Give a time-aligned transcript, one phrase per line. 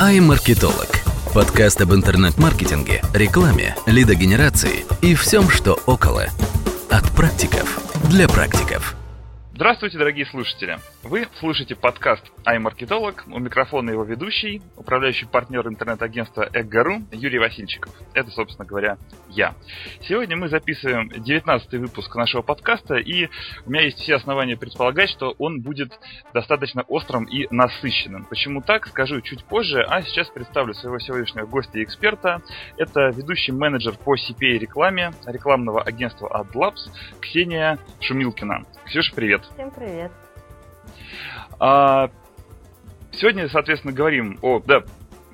[0.00, 0.94] iMarketolog.
[1.32, 6.26] Подкаст об интернет-маркетинге, рекламе, лидогенерации и всем, что около.
[6.90, 8.94] От практиков для практиков.
[9.54, 10.78] Здравствуйте, дорогие слушатели!
[11.08, 17.92] Вы слушаете подкаст iMarketolog, у микрофона его ведущий, управляющий партнер интернет-агентства Эггару Юрий Васильчиков.
[18.12, 19.54] Это, собственно говоря, я.
[20.00, 23.28] Сегодня мы записываем 19 выпуск нашего подкаста, и
[23.66, 25.96] у меня есть все основания предполагать, что он будет
[26.34, 28.24] достаточно острым и насыщенным.
[28.24, 32.42] Почему так, скажу чуть позже, а сейчас представлю своего сегодняшнего гостя и эксперта.
[32.78, 38.64] Это ведущий менеджер по CPA рекламе рекламного агентства AdLabs Ксения Шумилкина.
[38.86, 39.42] Ксюша, привет!
[39.54, 40.10] Всем привет.
[41.58, 42.10] А,
[43.12, 44.60] сегодня, соответственно, говорим о...
[44.60, 44.82] Да,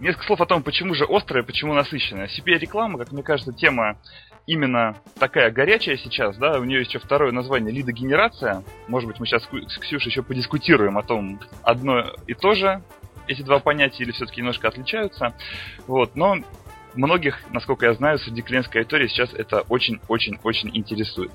[0.01, 2.29] несколько слов о том, почему же острая, почему насыщенная.
[2.29, 3.99] CPA-реклама, как мне кажется, тема
[4.47, 8.65] именно такая горячая сейчас, да, у нее еще второе название лидогенерация.
[8.89, 12.83] Может быть, мы сейчас с Ксюшей еще подискутируем о том, одно и то же
[13.29, 15.35] эти два понятия или все-таки немножко отличаются.
[15.87, 16.39] Вот, но
[16.95, 21.33] многих, насколько я знаю, среди клиентской аудитории сейчас это очень-очень-очень интересует.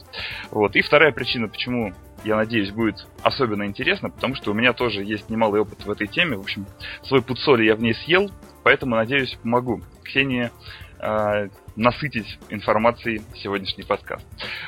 [0.52, 0.76] Вот.
[0.76, 1.94] И вторая причина, почему
[2.28, 6.08] я надеюсь, будет особенно интересно, потому что у меня тоже есть немалый опыт в этой
[6.08, 6.36] теме.
[6.36, 6.68] В общем,
[7.04, 8.30] свой пуд соли я в ней съел,
[8.64, 10.52] поэтому, надеюсь, помогу Ксении
[11.00, 14.26] э, насытить информацией сегодняшний подкаст.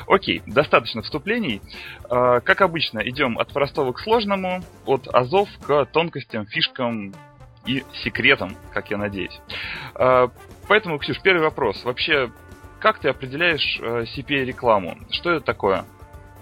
[0.07, 1.61] Окей, достаточно вступлений.
[2.09, 7.13] Э, как обычно, идем от простого к сложному, от азов к тонкостям, фишкам
[7.65, 9.37] и секретам, как я надеюсь.
[9.95, 10.29] Э,
[10.69, 11.83] поэтому, Ксюш, первый вопрос.
[11.83, 12.31] Вообще,
[12.79, 14.97] как ты определяешь э, CPA-рекламу?
[15.11, 15.83] Что это такое?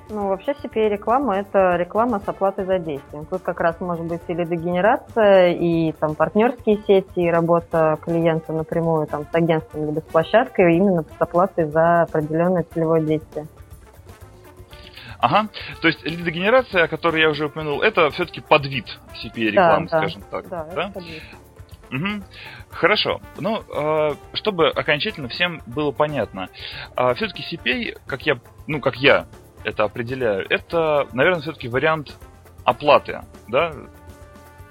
[0.09, 3.25] Ну, вообще CPA-реклама– это реклама с оплатой за действие.
[3.29, 9.07] Тут как раз может быть и лидогенерация, и там партнерские сети, и работа клиента напрямую
[9.07, 13.47] там, с агентством либо с площадкой именно с оплатой за определенное целевое действие.
[15.19, 15.49] Ага,
[15.81, 20.27] то есть лидогенерация, о которой я уже упомянул, это все-таки подвид CPA-рекламы, да, скажем да,
[20.29, 20.47] так.
[20.47, 20.83] Да, да?
[20.83, 21.23] это подвид.
[21.91, 22.23] Угу.
[22.69, 23.21] Хорошо.
[23.39, 26.49] Ну, э, чтобы окончательно всем было понятно,
[26.95, 29.25] э, все-таки CPA, как я, ну, как я
[29.63, 32.15] это определяю, это, наверное, все-таки вариант
[32.63, 33.71] оплаты, да?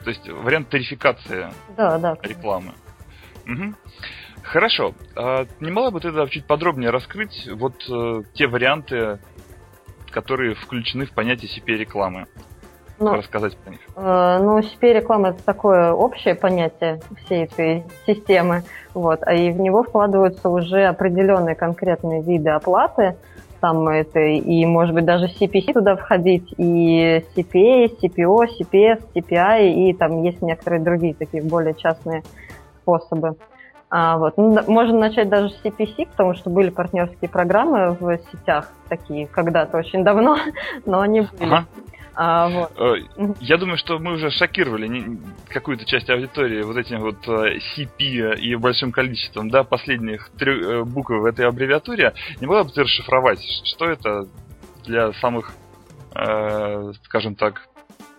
[0.05, 2.73] То есть вариант тарификации да, да, рекламы.
[3.47, 3.75] Угу.
[4.43, 4.95] Хорошо.
[5.17, 9.19] А не могла бы ты тогда чуть подробнее раскрыть вот э, те варианты,
[10.11, 12.27] которые включены в понятие CPA-рекламы?
[12.99, 13.81] Ну, рассказать про них.
[13.97, 18.63] Э, ну, CPA-реклама это такое общее понятие всей этой системы,
[18.95, 23.17] вот, а и в него вкладываются уже определенные конкретные виды оплаты,
[23.66, 29.93] там это и, может быть, даже CPC туда входить, и CPA, CPO, CPS, CPI, и
[29.93, 32.22] там есть некоторые другие такие более частные
[32.82, 33.34] способы.
[33.91, 34.34] А, вот.
[34.37, 39.78] ну, можно начать даже с CPC, потому что были партнерские программы в сетях такие когда-то
[39.78, 40.37] очень давно,
[40.87, 41.53] но они были.
[41.53, 41.65] Ага.
[42.16, 42.72] А, вот.
[42.81, 45.19] Э, я думаю, что мы уже шокировали
[45.49, 50.84] какую-то часть аудитории вот этим вот э, CP и большим количеством да, последних трех э,
[50.84, 52.15] букв в этой аббревиатуре.
[52.41, 54.27] Не могла бы ты расшифровать, что это
[54.84, 55.53] для самых,
[56.15, 57.69] э, скажем так,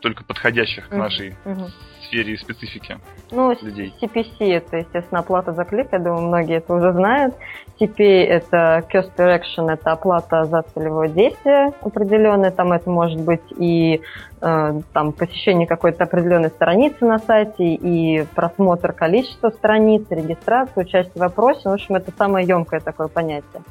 [0.01, 1.71] только подходящих к нашей uh-huh
[2.07, 2.99] сфере и специфике
[3.31, 3.93] ну, людей?
[4.01, 7.35] CPC это, естественно, оплата за клик, я думаю, многие это уже знают.
[7.79, 13.43] CPA это Cost Per Action, это оплата за целевое действие определенное, там это может быть
[13.57, 14.01] и
[14.41, 21.19] э, там посещение какой-то определенной страницы на сайте, и просмотр количества страниц, регистрация, участие в
[21.19, 23.61] вопросе, в общем, это самое емкое такое понятие.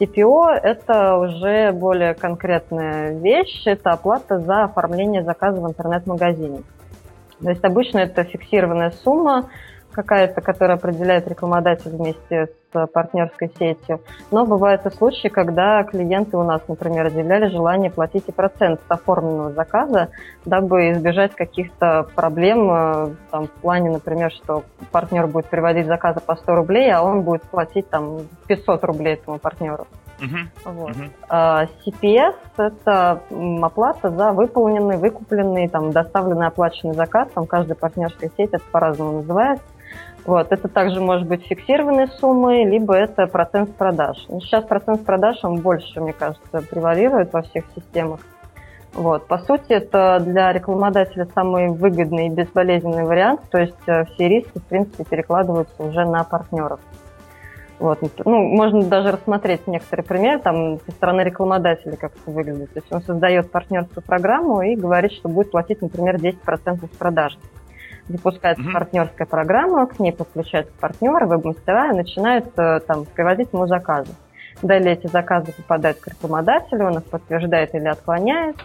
[0.00, 6.62] CPO– это уже более конкретная вещь, это оплата за оформление заказа в интернет-магазине.
[7.42, 9.48] То есть обычно это фиксированная сумма
[9.92, 14.00] какая-то, которая определяет рекламодатель вместе с партнерской сетью.
[14.30, 18.90] Но бывают и случаи, когда клиенты у нас, например, заявляли желание платить и процент с
[18.90, 20.08] оформленного заказа,
[20.46, 26.34] дабы избежать каких-то проблем э, там, в плане, например, что партнер будет переводить заказы по
[26.34, 29.86] 100 рублей, а он будет платить там 500 рублей этому партнеру.
[30.22, 30.72] Uh-huh.
[30.72, 30.90] Вот.
[30.90, 31.10] Uh-huh.
[31.28, 33.22] А, CPS– это
[33.62, 37.28] оплата за выполненный, выкупленный, там, доставленный, оплаченный заказ.
[37.34, 39.64] Там каждая партнерская сеть это по-разному называется.
[40.24, 40.52] Вот.
[40.52, 44.16] Это также может быть фиксированные суммы, либо это процент с продаж.
[44.28, 48.20] Но сейчас процент с продаж, он больше, мне кажется, превалирует во всех системах.
[48.94, 49.26] Вот.
[49.26, 54.58] По сути, это для рекламодателя самый выгодный и безболезненный вариант, то есть э, все риски,
[54.58, 56.78] в принципе, перекладываются уже на партнеров.
[57.82, 57.98] Вот.
[58.24, 62.72] Ну, можно даже рассмотреть некоторые примеры там, со стороны рекламодателя, как это выглядит.
[62.72, 66.36] То есть он создает партнерскую программу и говорит, что будет платить, например, 10%
[66.86, 67.36] с продаж.
[68.06, 68.72] Запускается mm-hmm.
[68.72, 74.12] партнерская программа, к ней подключается партнер, веб-мастера и начинает э, там, приводить ему заказы.
[74.62, 78.58] Далее эти заказы попадают к рекламодателю, он их подтверждает или отклоняет.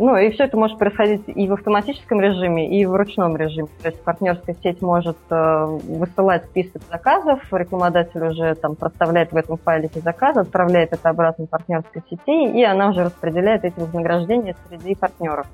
[0.00, 3.68] Ну, и все это может происходить и в автоматическом режиме, и в ручном режиме.
[3.82, 9.58] То есть партнерская сеть может э, высылать список заказов, рекламодатель уже там проставляет в этом
[9.58, 14.94] файле эти заказы, отправляет это обратно партнерской сети, и она уже распределяет эти вознаграждения среди
[14.94, 15.46] партнеров.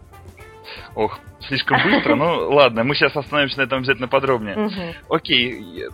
[0.95, 2.15] Ох, слишком быстро.
[2.15, 4.71] Ну ладно, мы сейчас остановимся на этом обязательно подробнее.
[5.09, 5.89] Окей.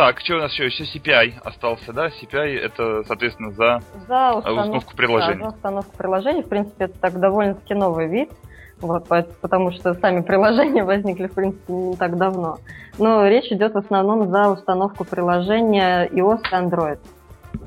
[0.00, 0.64] Так, что у нас еще?
[0.64, 2.06] Еще CPI остался, да?
[2.06, 5.40] CPI это, соответственно, за, за установку, установку приложений.
[5.40, 6.42] Да, за установку приложений.
[6.44, 8.30] В принципе, это так довольно-таки новый вид.
[8.78, 9.06] Вот,
[9.42, 12.60] потому что сами приложения возникли, в принципе, не так давно.
[12.96, 16.98] Но речь идет в основном за установку приложения iOS и Android.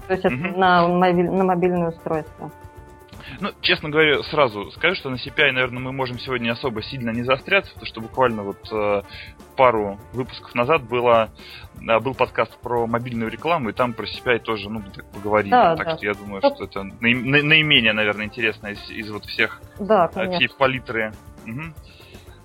[0.07, 0.57] То есть это mm-hmm.
[0.57, 2.49] на, на мобильное устройство.
[3.39, 7.23] Ну, честно говоря, сразу скажу, что на CPI, наверное, мы можем сегодня особо сильно не
[7.23, 9.01] заостряться, потому что буквально вот э,
[9.55, 11.29] пару выпусков назад было,
[11.81, 15.51] э, был подкаст про мобильную рекламу, и там про CPI тоже, ну, так поговорили.
[15.51, 15.97] Да, так да.
[15.97, 20.49] что я думаю, что это наименее, наверное, интересно из, из вот всех да, э, всей
[20.49, 21.13] палитры.
[21.45, 21.61] Угу.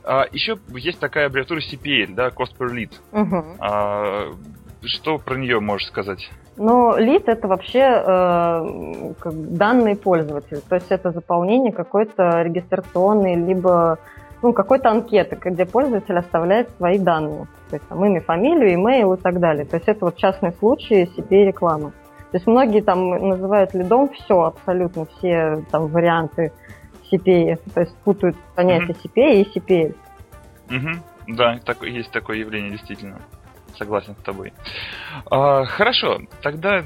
[0.04, 2.92] А, еще есть такая аббревиатура CPL, да, Cost per Lead.
[3.12, 3.56] Угу.
[3.60, 4.32] А,
[4.84, 6.30] что про нее можешь сказать?
[6.58, 13.98] Ну, лид это вообще э, как данные пользователя, то есть это заполнение какой-то регистрационной либо
[14.42, 19.16] ну, какой-то анкеты, где пользователь оставляет свои данные, то есть там имя, фамилию, имейл и
[19.16, 19.66] так далее.
[19.66, 21.92] То есть это вот частный случай CPA-рекламы.
[22.30, 26.52] То есть многие там называют лидом все, абсолютно все там варианты
[27.10, 29.10] CPA, то есть путают понятия mm-hmm.
[29.14, 29.94] CPA и CPL.
[30.68, 31.36] Mm-hmm.
[31.36, 33.18] Да, так, есть такое явление действительно
[33.78, 34.52] согласен с тобой.
[35.30, 36.84] А, хорошо, тогда,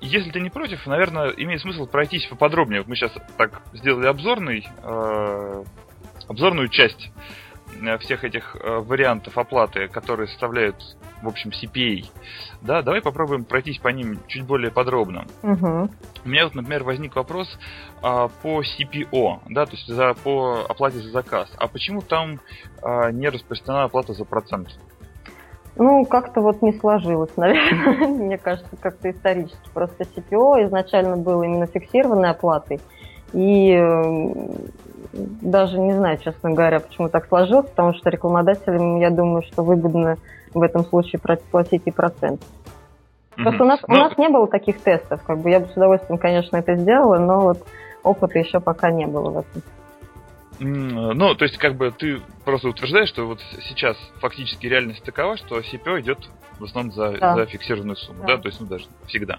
[0.00, 2.80] если ты не против, наверное, имеет смысл пройтись поподробнее.
[2.80, 5.64] Вот мы сейчас так сделали обзорный, э,
[6.28, 7.10] обзорную часть
[7.80, 10.76] э, всех этих э, вариантов оплаты, которые составляют,
[11.22, 12.04] в общем, CPA.
[12.62, 15.26] Да, давай попробуем пройтись по ним чуть более подробно.
[15.42, 15.90] Угу.
[16.24, 17.48] У меня вот, например, возник вопрос
[18.02, 21.50] а, по CPO, да, то есть за, по оплате за заказ.
[21.58, 22.38] А почему там
[22.82, 24.68] а, не распространена оплата за процент?
[25.76, 29.68] Ну, как-то вот не сложилось, наверное, мне кажется, как-то исторически.
[29.72, 32.80] Просто CPO изначально был именно фиксированной оплатой.
[33.32, 33.74] И
[35.12, 40.16] даже не знаю, честно говоря, почему так сложилось, потому что рекламодателям, я думаю, что выгодно
[40.54, 41.20] в этом случае
[41.50, 42.42] платить и процент.
[43.36, 43.62] Просто mm-hmm.
[43.62, 46.18] у нас, у ну, нас не было таких тестов, как бы я бы с удовольствием,
[46.18, 47.64] конечно, это сделала, но вот
[48.02, 49.62] опыта еще пока не было в этом.
[50.58, 55.58] Ну, то есть, как бы ты просто утверждаешь, что вот сейчас фактически реальность такова, что
[55.58, 56.18] CPO идет
[56.58, 57.34] в основном за, да.
[57.34, 58.36] за фиксированную сумму, да.
[58.36, 59.38] да, то есть, ну, даже всегда.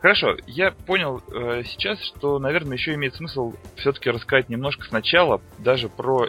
[0.00, 5.88] Хорошо, я понял э, сейчас, что, наверное, еще имеет смысл все-таки рассказать немножко сначала даже
[5.88, 6.28] про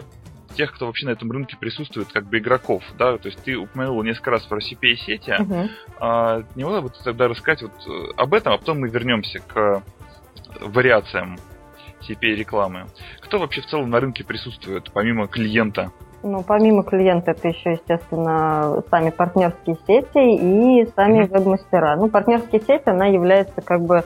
[0.54, 4.02] тех, кто вообще на этом рынке присутствует, как бы игроков, да, то есть ты упомянул
[4.02, 5.68] несколько раз про CPA сети, uh-huh.
[6.00, 9.40] а, не могла бы ты тогда рассказать вот э, об этом, а потом мы вернемся
[9.40, 9.82] к
[10.60, 11.36] вариациям
[12.08, 12.86] CPA-рекламы.
[13.20, 15.90] Кто вообще в целом на рынке присутствует, помимо клиента?
[16.22, 21.30] Ну, помимо клиента, это еще, естественно, сами партнерские сети и сами mm-hmm.
[21.30, 21.96] веб-мастера.
[21.96, 24.04] Ну, партнерские сети, она является как бы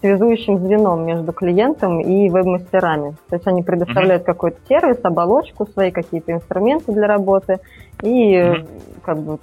[0.00, 3.16] связующим звеном между клиентом и веб-мастерами.
[3.28, 4.26] То есть они предоставляют mm-hmm.
[4.26, 7.58] какой-то сервис, оболочку, свои какие-то инструменты для работы
[8.02, 8.68] и mm-hmm.
[9.02, 9.38] как бы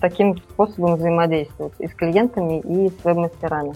[0.00, 3.74] таким способом взаимодействуют и с клиентами, и с веб-мастерами.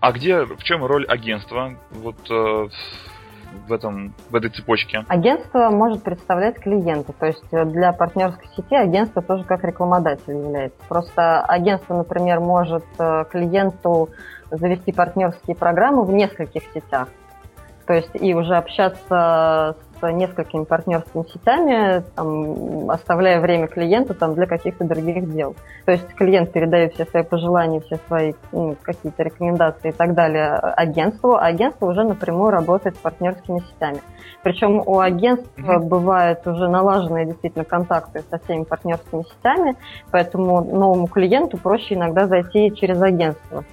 [0.00, 2.68] А где, в чем роль агентства вот э,
[3.66, 5.04] в этом в этой цепочке?
[5.08, 10.78] Агентство может представлять клиента, то есть э, для партнерской сети агентство тоже как рекламодатель является.
[10.88, 14.08] Просто агентство, например, может э, клиенту
[14.50, 17.08] завести партнерские программы в нескольких сетях.
[17.86, 19.76] То есть и уже общаться
[20.08, 25.54] несколькими партнерскими сетями, там, оставляя время клиенту там, для каких-то других дел.
[25.84, 30.50] То есть клиент передает все свои пожелания, все свои ну, какие-то рекомендации и так далее
[30.52, 34.00] агентству, а агентство уже напрямую работает с партнерскими сетями.
[34.42, 35.88] Причем у агентства mm-hmm.
[35.88, 39.76] бывают уже налаженные действительно контакты со всеми партнерскими сетями,
[40.10, 43.64] поэтому новому клиенту проще иногда зайти через агентство.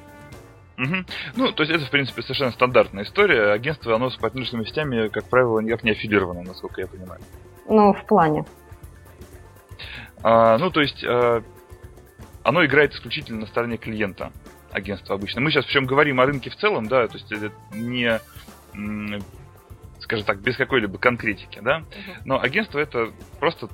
[0.80, 0.96] Угу.
[1.36, 3.52] Ну, то есть это, в принципе, совершенно стандартная история.
[3.52, 7.20] Агентство, оно с партнерскими сетями, как правило, никак не аффилировано, насколько я понимаю.
[7.68, 8.46] Ну, в плане.
[10.24, 11.44] А, ну, то есть а,
[12.44, 14.32] оно играет исключительно на стороне клиента,
[14.72, 15.42] агентства обычно.
[15.42, 18.20] Мы сейчас причем говорим о рынке в целом, да, то есть это не
[20.00, 21.84] скажем так, без какой-либо конкретики, да.
[22.26, 23.68] Но агентство это просто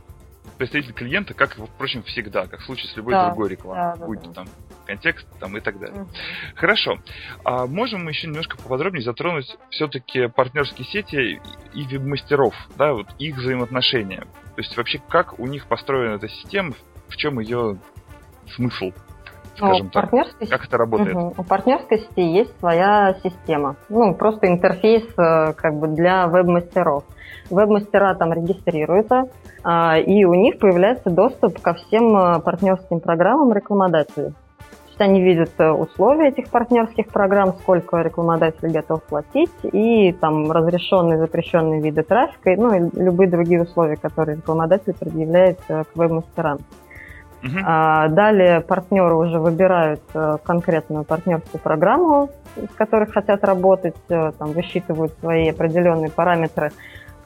[0.58, 4.22] представитель клиента, как, впрочем, всегда, как в случае с любой да, другой рекламой, да, будь
[4.22, 4.48] да, там
[4.86, 6.04] контекст там, и так далее.
[6.04, 6.10] Угу.
[6.56, 6.98] Хорошо.
[7.44, 11.42] А можем мы еще немножко поподробнее затронуть все-таки партнерские сети
[11.74, 14.22] и веб-мастеров, да, вот их взаимоотношения.
[14.56, 16.74] То есть вообще как у них построена эта система,
[17.10, 17.78] в чем ее
[18.56, 18.92] смысл?
[19.58, 20.10] скажем так.
[20.50, 21.16] Как это работает?
[21.16, 21.36] Угу.
[21.38, 23.76] У партнерской сети есть своя система.
[23.90, 27.04] Ну, просто интерфейс э, как бы для веб-мастеров.
[27.50, 29.30] Веб-мастера там регистрируются,
[29.64, 34.34] а, и у них появляется доступ ко всем э, партнерским программам рекламодателей
[34.96, 41.18] есть они видят э, условия этих партнерских программ, сколько рекламодатель готов платить, и там разрешенные,
[41.18, 46.60] запрещенные виды трафика, ну и любые другие условия, которые рекламодатель предъявляет э, к веб-мастерам.
[47.44, 47.62] Uh-huh.
[47.64, 55.14] А, далее партнеры уже выбирают э, конкретную партнерскую программу, с которой хотят работать, там, высчитывают
[55.20, 56.72] свои определенные параметры,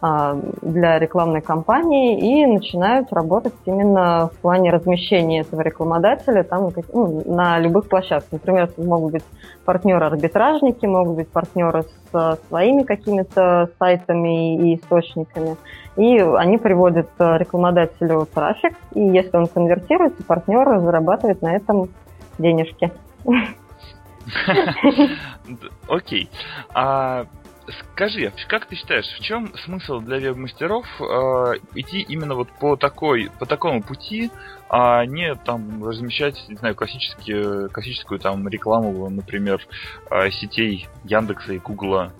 [0.01, 7.59] для рекламной кампании и начинают работать именно в плане размещения этого рекламодателя там, ну, на
[7.59, 8.31] любых площадках.
[8.31, 9.23] Например, могут быть
[9.65, 15.57] партнеры-арбитражники, могут быть партнеры с своими какими-то сайтами и источниками.
[15.97, 21.89] И они приводят рекламодателю трафик, и если он конвертируется, партнер зарабатывает на этом
[22.37, 22.91] денежки.
[25.89, 26.29] Окей.
[27.69, 31.03] А Скажи, как ты считаешь, в чем смысл для веб-мастеров э,
[31.75, 34.31] идти именно вот по такой, по такому пути,
[34.69, 39.65] а не там размещать, не знаю, классические, классическую там рекламу, например,
[40.09, 42.13] э, сетей Яндекса и Гугла,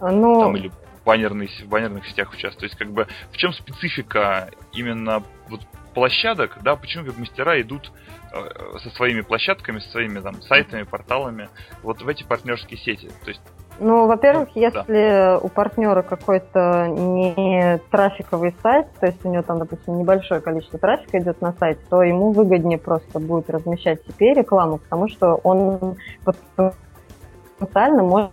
[0.00, 0.40] ну...
[0.40, 0.70] там или
[1.04, 2.58] баннерных, в баннерных сетях участвовать.
[2.58, 5.60] То есть, как бы, в чем специфика именно вот
[5.94, 7.90] площадок, да, почему веб-мастера идут
[8.32, 11.48] э, со своими площадками, со своими там сайтами, порталами
[11.82, 13.10] вот в эти партнерские сети.
[13.24, 13.40] То есть
[13.80, 15.38] ну, во-первых, ну, если да.
[15.38, 21.18] у партнера какой-то не трафиковый сайт, то есть у него там, допустим, небольшое количество трафика
[21.18, 28.02] идет на сайт, то ему выгоднее просто будет размещать теперь рекламу, потому что он потенциально
[28.02, 28.32] может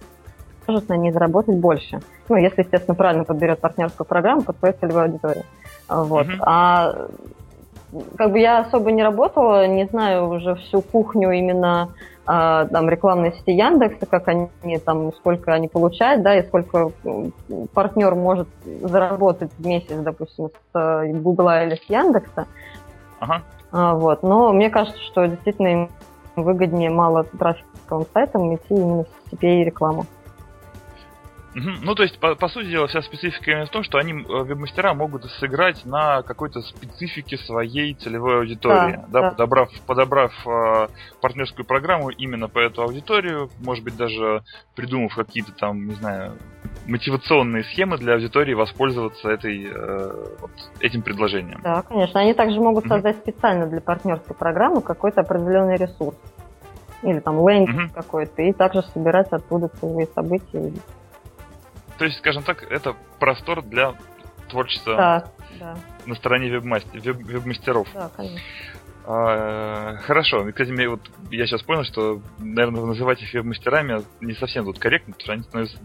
[0.68, 2.00] может на ней заработать больше.
[2.28, 5.44] Ну, если, естественно, правильно подберет партнерскую программу под свою целевую аудиторию.
[5.88, 6.25] Вот.
[6.25, 6.40] Mm-hmm.
[6.42, 7.08] А
[8.18, 11.90] как бы я особо не работала, не знаю уже всю кухню именно
[12.25, 14.50] а, там рекламной сети Яндекса, как они
[14.84, 16.92] там, сколько они получают, да, и сколько
[17.74, 18.48] партнер может
[18.82, 22.48] заработать в месяц, допустим, с э, Гугла или с Яндекса.
[23.20, 23.42] Ага.
[23.72, 24.24] А, вот.
[24.24, 25.90] Но мне кажется, что действительно им
[26.36, 30.06] выгоднее мало трафиковым сайтам идти именно в CPA рекламу.
[31.56, 34.44] Ну, то есть, по, по сути дела, вся специфика именно в том, что они, э,
[34.44, 39.30] веб-мастера, могут сыграть на какой-то специфике своей целевой аудитории, да, да, да.
[39.32, 40.88] подобрав, подобрав э,
[41.22, 44.44] партнерскую программу именно по эту аудиторию, может быть, даже
[44.76, 46.34] придумав какие-то там, не знаю,
[46.88, 51.62] мотивационные схемы для аудитории воспользоваться этой, э, вот, этим предложением.
[51.64, 52.20] Да, конечно.
[52.20, 53.22] Они также могут создать mm-hmm.
[53.22, 56.18] специально для партнерской программы какой-то определенный ресурс.
[57.02, 57.94] Или там лендинг mm-hmm.
[57.94, 60.74] какой-то, и также собирать оттуда целевые события
[61.98, 63.96] то есть, скажем так, это простор для
[64.50, 65.25] творчества да,
[65.60, 65.78] да.
[66.06, 67.88] на стороне веб-мастер, веб- веб-мастеров.
[67.94, 68.40] Да, конечно.
[69.08, 70.46] А, хорошо.
[70.50, 75.14] Кстати, мне вот я сейчас понял, что, наверное, называть их веб-мастерами не совсем тут корректно,
[75.14, 75.78] потому что они становятся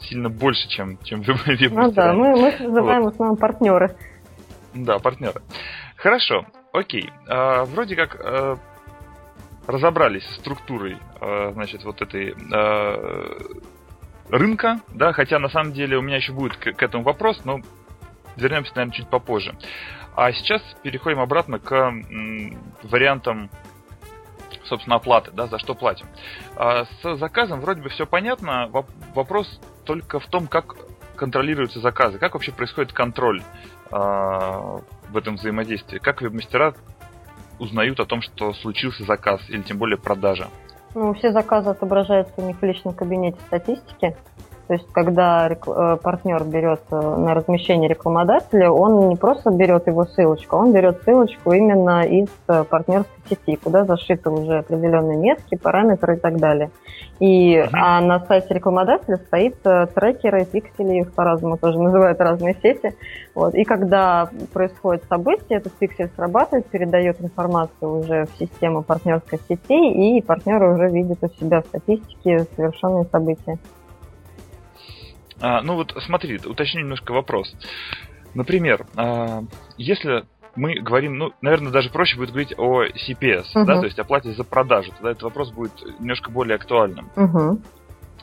[0.00, 1.68] сильно больше, чем, чем веб-мастера.
[1.70, 3.10] Ну да, мы, мы их называем вот.
[3.10, 3.96] в основном партнеры.
[4.74, 5.40] Да, партнеры.
[5.96, 7.10] Хорошо, окей.
[7.26, 8.58] А, вроде как а,
[9.66, 13.36] разобрались с структурой, а, значит, вот этой а,
[14.30, 17.60] рынка, да, хотя на самом деле у меня еще будет к, к этому вопрос, но
[18.36, 19.54] вернемся, наверное, чуть попозже.
[20.14, 23.50] А сейчас переходим обратно к м, вариантам
[24.64, 26.06] собственно, оплаты, да, за что платим.
[26.54, 28.68] А с заказом вроде бы все понятно.
[29.14, 30.76] Вопрос только в том, как
[31.16, 33.42] контролируются заказы, как вообще происходит контроль
[33.90, 36.74] а, в этом взаимодействии, как веб-мастера
[37.58, 40.48] узнают о том, что случился заказ или тем более продажа.
[40.94, 44.16] Ну, все заказы отображаются у них в личном кабинете статистики.
[44.68, 50.04] То есть, когда э, партнер берет э, на размещение рекламодателя, он не просто берет его
[50.04, 56.16] ссылочку, он берет ссылочку именно из э, партнерской сети, куда зашиты уже определенные метки, параметры
[56.16, 56.70] и так далее.
[57.18, 57.70] И, uh-huh.
[57.72, 62.94] А на сайте рекламодателя стоит трекеры, пиксели, их по-разному тоже называют разные сети.
[63.34, 63.54] Вот.
[63.54, 70.20] И когда происходит событие, этот пиксель срабатывает, передает информацию уже в систему партнерской сети, и
[70.20, 73.58] партнеры уже видят у себя в статистике совершенные события.
[75.40, 77.54] А, ну вот смотри, уточню немножко вопрос.
[78.34, 79.42] Например, а,
[79.76, 80.24] если
[80.56, 83.64] мы говорим, ну, наверное, даже проще будет говорить о CPS, uh-huh.
[83.64, 87.08] да, то есть оплате за продажу, тогда этот вопрос будет немножко более актуальным.
[87.14, 87.62] Uh-huh.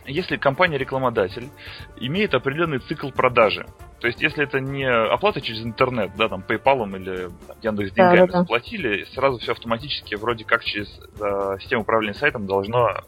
[0.05, 1.49] Если компания-рекламодатель
[1.97, 3.65] имеет определенный цикл продажи,
[3.99, 7.29] то есть если это не оплата через интернет, да, там PayPal или
[7.63, 8.39] Яндекс деньгами да, да, да.
[8.41, 10.87] заплатили, сразу все автоматически, вроде как через
[11.19, 13.01] э, систему управления сайтом должно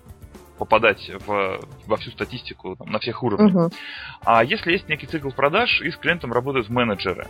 [0.57, 3.55] попадать в, во всю статистику там, на всех уровнях.
[3.55, 3.73] Uh-huh.
[4.25, 7.27] А если есть некий цикл продаж, и с клиентом работают менеджеры,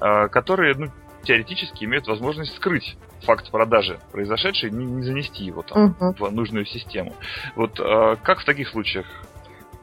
[0.00, 0.86] э, которые, ну,
[1.22, 6.14] теоретически имеют возможность скрыть факт продажи произошедший, не, не занести его там uh-huh.
[6.18, 7.12] в нужную систему.
[7.56, 9.06] Вот э, как в таких случаях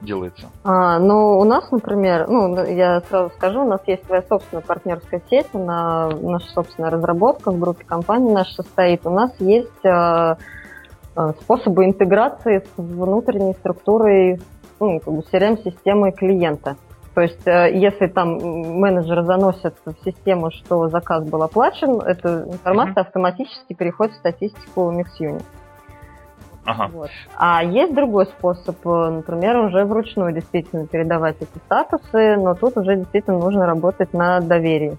[0.02, 0.50] делается?
[0.64, 5.22] А, ну, у нас, например, ну, я сразу скажу, у нас есть своя собственная партнерская
[5.30, 9.06] сеть, она, наша собственная разработка в группе компаний наша состоит.
[9.06, 10.38] У нас есть а,
[11.42, 14.40] способы интеграции с внутренней структурой
[14.80, 16.78] ну, как бы CRM-системы клиента.
[17.16, 18.38] То есть, э, если там
[18.80, 23.08] менеджер заносит в систему, что заказ был оплачен, эта информация mm-hmm.
[23.08, 25.44] автоматически переходит в статистику MixUnit.
[26.66, 26.90] Ага.
[26.94, 27.10] Вот.
[27.36, 32.96] А есть другой способ, э, например, уже вручную действительно передавать эти статусы, но тут уже
[32.96, 34.98] действительно нужно работать на доверии.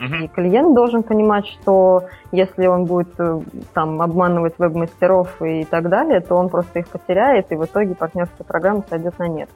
[0.00, 3.40] И клиент должен понимать, что если он будет э,
[3.74, 8.46] там обманывать веб-мастеров и так далее, то он просто их потеряет, и в итоге партнерская
[8.46, 9.50] программа сойдет на нет.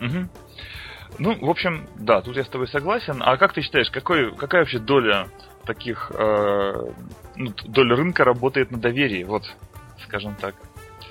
[0.00, 0.28] Угу.
[1.18, 3.20] Ну, в общем, да, тут я с тобой согласен.
[3.20, 5.26] А как ты считаешь, какой, какая вообще доля
[5.66, 6.72] таких, э,
[7.34, 9.42] ну, доля рынка работает на доверии, вот,
[10.04, 10.54] скажем так?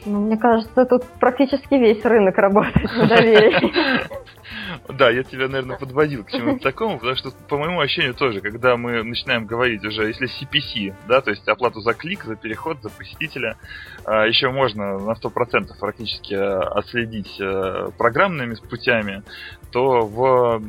[0.05, 3.71] Ну, мне кажется, тут практически весь рынок работает на доверии.
[4.87, 8.75] Да, я тебя, наверное, подводил к чему-то такому, потому что, по моему ощущению, тоже, когда
[8.75, 12.89] мы начинаем говорить уже, если CPC, да, то есть оплату за клик, за переход, за
[12.89, 13.57] посетителя,
[14.05, 19.23] а, еще можно на 100% практически а, отследить а, программными путями,
[19.71, 20.61] то в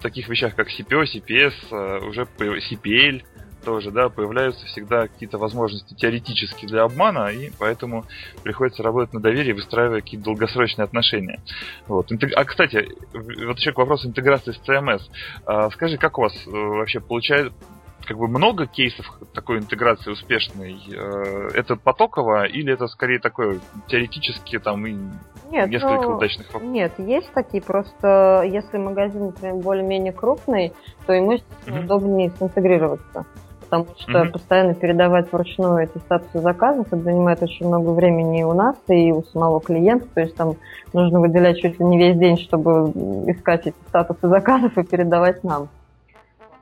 [0.00, 3.24] таких вещах, как CPO, CPS, уже CPL,
[3.66, 8.04] тоже, да, появляются всегда какие-то возможности теоретически для обмана, и поэтому
[8.44, 11.40] приходится работать на доверии, выстраивая какие-то долгосрочные отношения.
[11.88, 12.12] Вот.
[12.36, 15.00] А, кстати, вот еще к вопросу интеграции с CMS.
[15.46, 17.52] А, скажи, как у вас э, вообще получается,
[18.06, 19.04] как бы много кейсов
[19.34, 20.78] такой интеграции успешной?
[20.88, 23.58] Э, это потоково или это скорее такое
[23.88, 24.96] теоретически там и
[25.50, 26.70] нет, несколько ну, удачных фактов?
[26.70, 30.72] Нет, есть такие, просто если магазин, например, более-менее крупный,
[31.06, 31.78] то ему угу.
[31.80, 33.26] удобнее синтегрироваться
[33.68, 34.32] потому что mm-hmm.
[34.32, 39.12] постоянно передавать вручную эти статусы заказов, это занимает очень много времени и у нас, и
[39.12, 40.54] у самого клиента, то есть там
[40.92, 42.90] нужно выделять чуть ли не весь день, чтобы
[43.30, 45.68] искать эти статусы заказов и передавать нам.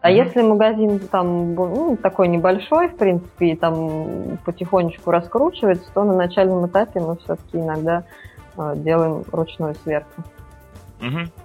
[0.00, 0.14] А mm-hmm.
[0.14, 6.66] если магазин там ну, такой небольшой, в принципе, и там потихонечку раскручивается, то на начальном
[6.66, 8.04] этапе мы все-таки иногда
[8.56, 10.22] э, делаем ручную сверку.
[11.00, 11.43] Mm-hmm.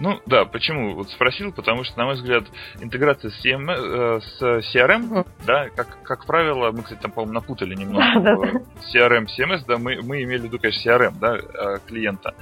[0.00, 2.44] Ну да, почему вот спросил, потому что, на мой взгляд,
[2.80, 4.42] интеграция с, CM, э, с
[4.74, 5.26] CRM, mm.
[5.46, 8.62] да, как, как правило, мы, кстати, там, по-моему, напутали немного
[8.94, 12.34] CRM, CMS, да, мы, мы имели в виду, конечно, CRM, да, э, клиента.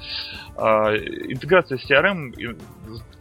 [0.57, 0.97] Э,
[1.29, 2.33] интеграция с CRM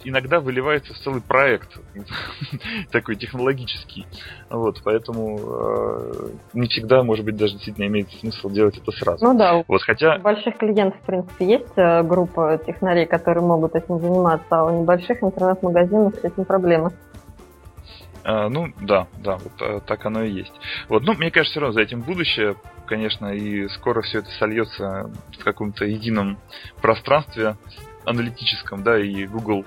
[0.03, 1.69] иногда выливается в целый проект,
[2.91, 4.05] такой технологический.
[4.49, 9.25] Вот, поэтому э, не всегда, может быть, даже действительно имеет смысл делать это сразу.
[9.25, 10.17] Ну да, вот, хотя...
[10.17, 14.81] у больших клиентов, в принципе, есть э, группа технарей, которые могут этим заниматься, а у
[14.81, 16.91] небольших интернет-магазинов с этим проблемы.
[18.23, 20.53] А, ну, да, да, вот а, так оно и есть.
[20.87, 25.11] Вот, ну, мне кажется, все равно за этим будущее, конечно, и скоро все это сольется
[25.37, 26.37] в каком-то едином
[26.81, 27.57] пространстве
[28.05, 29.65] аналитическом, да, и Google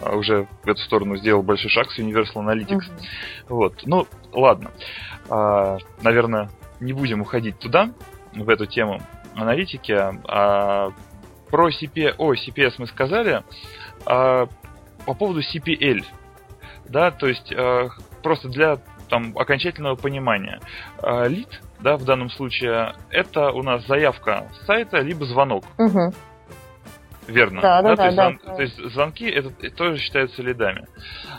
[0.00, 2.78] а, уже в эту сторону сделал большой шаг с Universal Analytics.
[2.78, 3.02] Uh-huh.
[3.48, 4.70] Вот, ну, ладно.
[5.28, 6.48] А, наверное,
[6.80, 7.90] не будем уходить туда,
[8.34, 9.00] в эту тему
[9.34, 9.92] аналитики.
[9.92, 10.92] А
[11.50, 12.14] про CP...
[12.18, 13.42] О, CPS мы сказали.
[14.06, 14.46] А,
[15.06, 16.04] по поводу CPL.
[16.88, 17.88] Да, то есть а,
[18.22, 20.60] просто для там, окончательного понимания.
[21.02, 25.64] А, лид, да, в данном случае, это у нас заявка с сайта, либо звонок.
[25.78, 26.12] Угу.
[27.28, 27.60] Верно.
[27.60, 27.96] Да, да, да.
[27.96, 28.54] То, да, есть, да.
[28.54, 30.86] то есть звонки это тоже считаются лидами.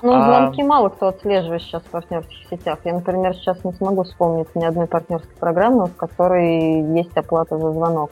[0.04, 0.24] Ну, а...
[0.24, 2.80] звонки мало кто отслеживает сейчас в партнерских сетях.
[2.86, 7.72] Я, например, сейчас не смогу вспомнить ни одной партнерской программы, в которой есть оплата за
[7.72, 8.12] звонок.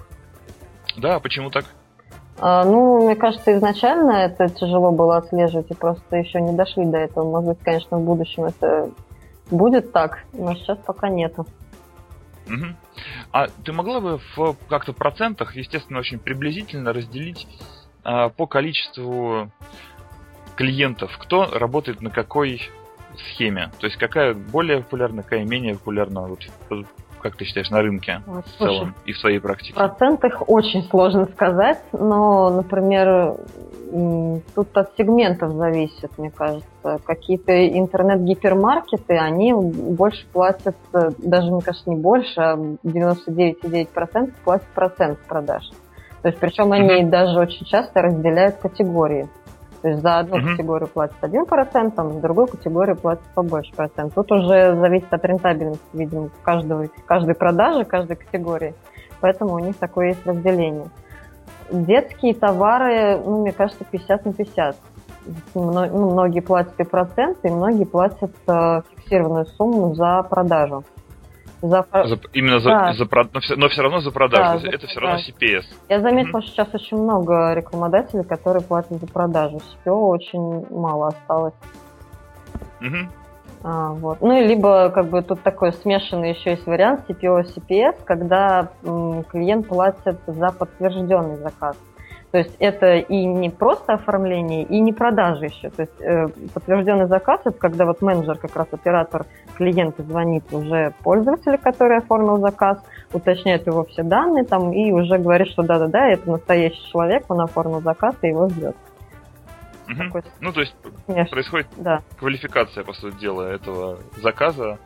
[0.97, 1.65] Да, почему так?
[2.39, 6.97] А, ну, мне кажется, изначально это тяжело было отслеживать, и просто еще не дошли до
[6.97, 7.29] этого.
[7.29, 8.91] Может быть, конечно, в будущем это
[9.49, 11.47] будет так, но сейчас пока нету.
[12.47, 12.65] Угу.
[13.31, 17.47] А ты могла бы в как-то процентах, естественно, очень приблизительно разделить
[18.03, 19.51] а, по количеству
[20.55, 22.61] клиентов, кто работает на какой
[23.17, 23.71] схеме?
[23.79, 26.21] То есть какая более популярна, какая менее популярна?
[26.21, 26.39] Вот,
[27.21, 29.73] как ты считаешь, на рынке вот, в целом и в своей практике?
[29.73, 33.35] В процентах очень сложно сказать, но, например,
[34.55, 36.99] тут от сегментов зависит, мне кажется.
[37.05, 45.69] Какие-то интернет-гипермаркеты, они больше платят, даже, мне кажется, не больше, а 99,9% платят процент продаж.
[46.21, 47.09] То есть, причем они mm-hmm.
[47.09, 49.27] даже очень часто разделяют категории.
[49.81, 50.51] То есть за одну mm-hmm.
[50.51, 54.13] категорию платят один процент, там, за другую категорию платят побольше процент.
[54.13, 58.73] Тут уже зависит от рентабельности, видимо, каждого, каждой продажи, каждой категории.
[59.21, 60.87] Поэтому у них такое есть разделение.
[61.71, 64.75] Детские товары, ну, мне кажется, 50 на 50.
[65.53, 70.83] ну, многие платят и проценты, и многие платят э, фиксированную сумму за продажу.
[71.61, 71.85] За...
[71.91, 72.93] За, именно за, да.
[72.93, 74.43] за но, все, но все равно за продажу.
[74.43, 74.87] Да, за это продажу.
[74.87, 75.63] все равно CPS.
[75.89, 76.41] Я заметила, mm-hmm.
[76.43, 79.57] что сейчас очень много рекламодателей, которые платят за продажу.
[79.57, 81.55] CPO очень мало осталось.
[82.81, 83.07] Mm-hmm.
[83.63, 84.21] А, вот.
[84.21, 89.23] Ну, и либо как бы тут такой смешанный еще есть вариант CPO CPS, когда м,
[89.23, 91.75] клиент платит за подтвержденный заказ.
[92.37, 95.71] То есть это и не просто оформление, и не продажа еще.
[95.71, 100.93] То есть э, подтвержденный заказ это когда вот менеджер, как раз оператор клиента звонит уже
[101.01, 102.77] пользователю, который оформил заказ,
[103.11, 107.81] уточняет его все данные там и уже говорит, что да-да-да, это настоящий человек, он оформил
[107.81, 108.75] заказ и его ждет.
[109.89, 110.21] Угу.
[110.39, 110.75] Ну, то есть
[111.07, 111.31] Конечно.
[111.31, 112.03] происходит да.
[112.19, 114.77] квалификация, по сути дела, этого заказа,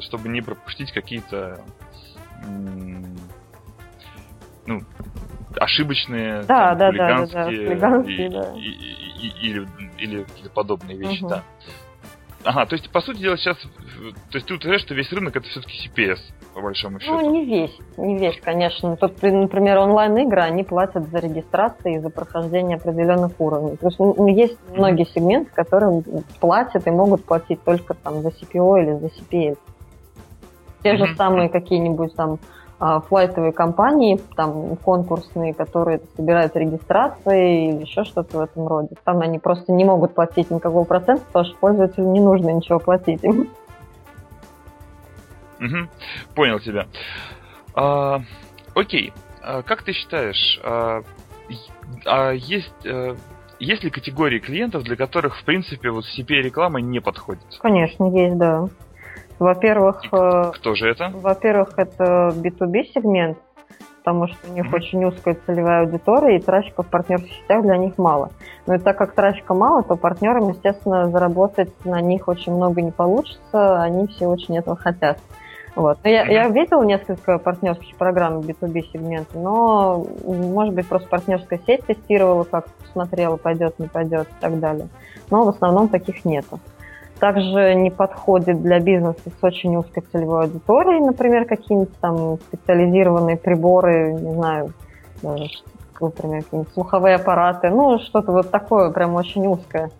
[0.00, 1.60] чтобы не пропустить какие-то
[4.66, 4.80] ну,
[5.58, 8.10] ошибочные, да, там, да, хулиганские, да, да, да.
[8.10, 8.52] И, да.
[8.56, 11.30] И, и, или, или какие-то подобные вещи, угу.
[11.30, 11.42] да.
[12.46, 13.56] Ага, то есть, по сути дела, сейчас...
[13.58, 16.18] То есть, ты утверждаешь, что весь рынок это все-таки CPS,
[16.54, 17.12] по большому счету.
[17.12, 17.76] Ну, не весь.
[17.96, 18.96] Не весь, конечно.
[18.96, 23.76] Тут, например, онлайн-игры, они платят за регистрацию и за прохождение определенных уровней.
[23.76, 26.04] То есть, ну, есть многие сегменты, которые
[26.38, 29.58] платят и могут платить только там за CPO или за CPL.
[30.84, 30.96] Те mm-hmm.
[30.98, 32.38] же самые какие-нибудь там
[32.78, 38.96] флайтовые компании, там конкурсные, которые собирают регистрации или еще что-то в этом роде.
[39.04, 43.24] Там они просто не могут платить никакого процента, потому что пользователю не нужно ничего платить
[43.24, 43.48] им.
[45.58, 45.88] Угу.
[46.34, 46.86] Понял тебя.
[47.74, 48.20] А,
[48.74, 49.12] окей.
[49.42, 51.02] А, как ты считаешь, а,
[52.04, 53.16] а есть, а,
[53.58, 57.42] есть ли категории клиентов, для которых, в принципе, вот CPA-реклама не подходит?
[57.60, 58.68] Конечно, есть, да.
[59.38, 60.02] Во-первых...
[60.12, 61.10] Э, кто же это?
[61.14, 63.38] Во-первых, это B2B сегмент,
[63.98, 64.76] потому что у них mm-hmm.
[64.76, 68.30] очень узкая целевая аудитория, и трафика в партнерских сетях для них мало.
[68.66, 72.92] Но и так как трафика мало, то партнерам, естественно, заработать на них очень много не
[72.92, 75.18] получится, они все очень этого хотят.
[75.74, 75.98] Вот.
[76.02, 76.32] Но я, mm-hmm.
[76.32, 82.68] я видел несколько партнерских программ B2B сегмента, но, может быть, просто партнерская сеть тестировала, как
[82.92, 84.88] смотрела, пойдет, не пойдет и так далее.
[85.30, 86.58] Но в основном таких нету
[87.18, 94.12] также не подходит для бизнеса с очень узкой целевой аудиторией, например, какие-нибудь там специализированные приборы,
[94.12, 94.72] не знаю,
[95.22, 99.90] например, какие-нибудь слуховые аппараты, ну, что-то вот такое прям очень узкое.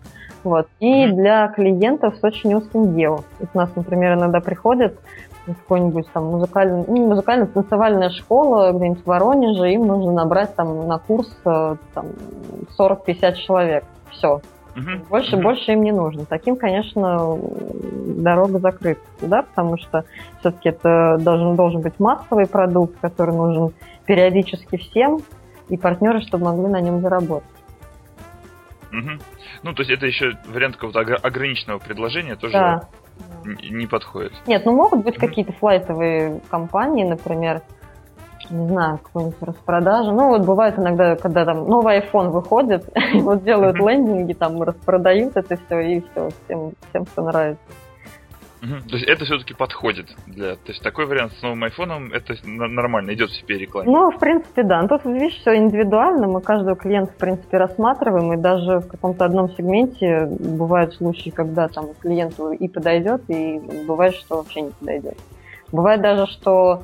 [0.43, 0.67] Вот.
[0.79, 3.23] И для клиентов с очень узким делом.
[3.53, 4.97] У нас, например, иногда приходят
[5.45, 11.29] какой-нибудь там музыкальный, ну, музыкально-танцевальная школа где-нибудь в Воронеже, им нужно набрать там на курс
[11.45, 12.05] э, там,
[12.77, 13.83] 40-50 человек.
[14.11, 14.41] Все.
[14.77, 15.07] Угу.
[15.09, 15.43] Больше, угу.
[15.43, 16.25] больше им не нужно.
[16.25, 17.37] Таким, конечно,
[18.17, 20.05] дорога закрыта да, потому что
[20.39, 23.73] все-таки это должен, должен быть массовый продукт, который нужен
[24.05, 25.21] периодически всем,
[25.69, 27.49] и партнеры, чтобы могли на нем заработать.
[28.91, 29.09] Угу.
[29.63, 32.81] Ну, то есть это еще вариант какого-то ограниченного предложения тоже да.
[33.43, 34.31] не подходит.
[34.45, 35.25] Нет, ну могут быть угу.
[35.25, 37.63] какие-то флайтовые компании, например,
[38.49, 40.11] не знаю, какую-нибудь распродажу.
[40.11, 45.57] Ну, вот бывает иногда, когда там новый iPhone выходит, вот делают лендинги, там распродают это
[45.57, 47.63] все, и все, всем, всем все нравится.
[48.59, 50.55] То есть это все-таки подходит для.
[50.55, 53.89] То есть такой вариант с новым айфоном это нормально, идет в себе рекламе.
[53.89, 54.81] Ну, в принципе, да.
[54.81, 56.27] Но тут, видишь, все индивидуально.
[56.27, 58.33] Мы каждого клиента, в принципе, рассматриваем.
[58.33, 64.15] И даже в каком-то одном сегменте бывают случаи, когда там клиенту и подойдет, и бывает,
[64.15, 65.17] что вообще не подойдет.
[65.71, 66.83] Бывает даже, что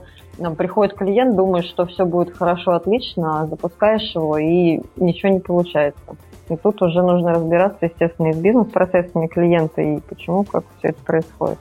[0.58, 6.18] приходит клиент, думаешь, что все будет хорошо, отлично, а запускаешь его и ничего не получается.
[6.50, 11.04] И тут уже нужно разбираться, естественно, и с бизнес-процессами клиента, и почему, как все это
[11.04, 11.60] происходит.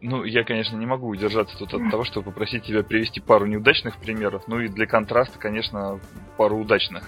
[0.00, 3.96] Ну, я, конечно, не могу удержаться тут от того, чтобы попросить тебя привести пару неудачных
[3.98, 6.00] примеров, ну и для контраста, конечно,
[6.36, 7.04] пару удачных.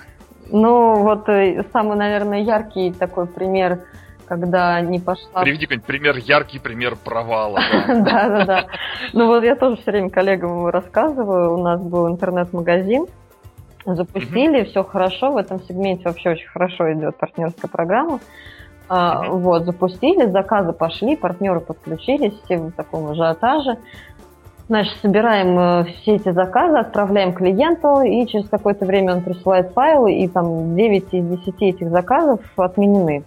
[0.50, 3.80] Ну, вот э, самый, наверное, яркий такой пример–
[4.26, 5.42] когда не пошла...
[5.42, 7.60] Приведи какой-нибудь пример, яркий пример провала.
[7.86, 7.94] Да,
[8.28, 8.66] да, да.
[9.12, 11.54] Ну вот я тоже все время коллегам рассказываю.
[11.54, 13.06] У нас был интернет-магазин,
[13.84, 18.20] запустили, все хорошо, в этом сегменте вообще очень хорошо идет партнерская программа.
[18.88, 23.78] А, вот, запустили, заказы пошли, партнеры подключились, все в таком ажиотаже.
[24.66, 30.14] Значит, собираем э, все эти заказы, отправляем клиенту, и через какое-то время он присылает файлы,
[30.14, 33.24] и там 9 из 10 этих заказов отменены.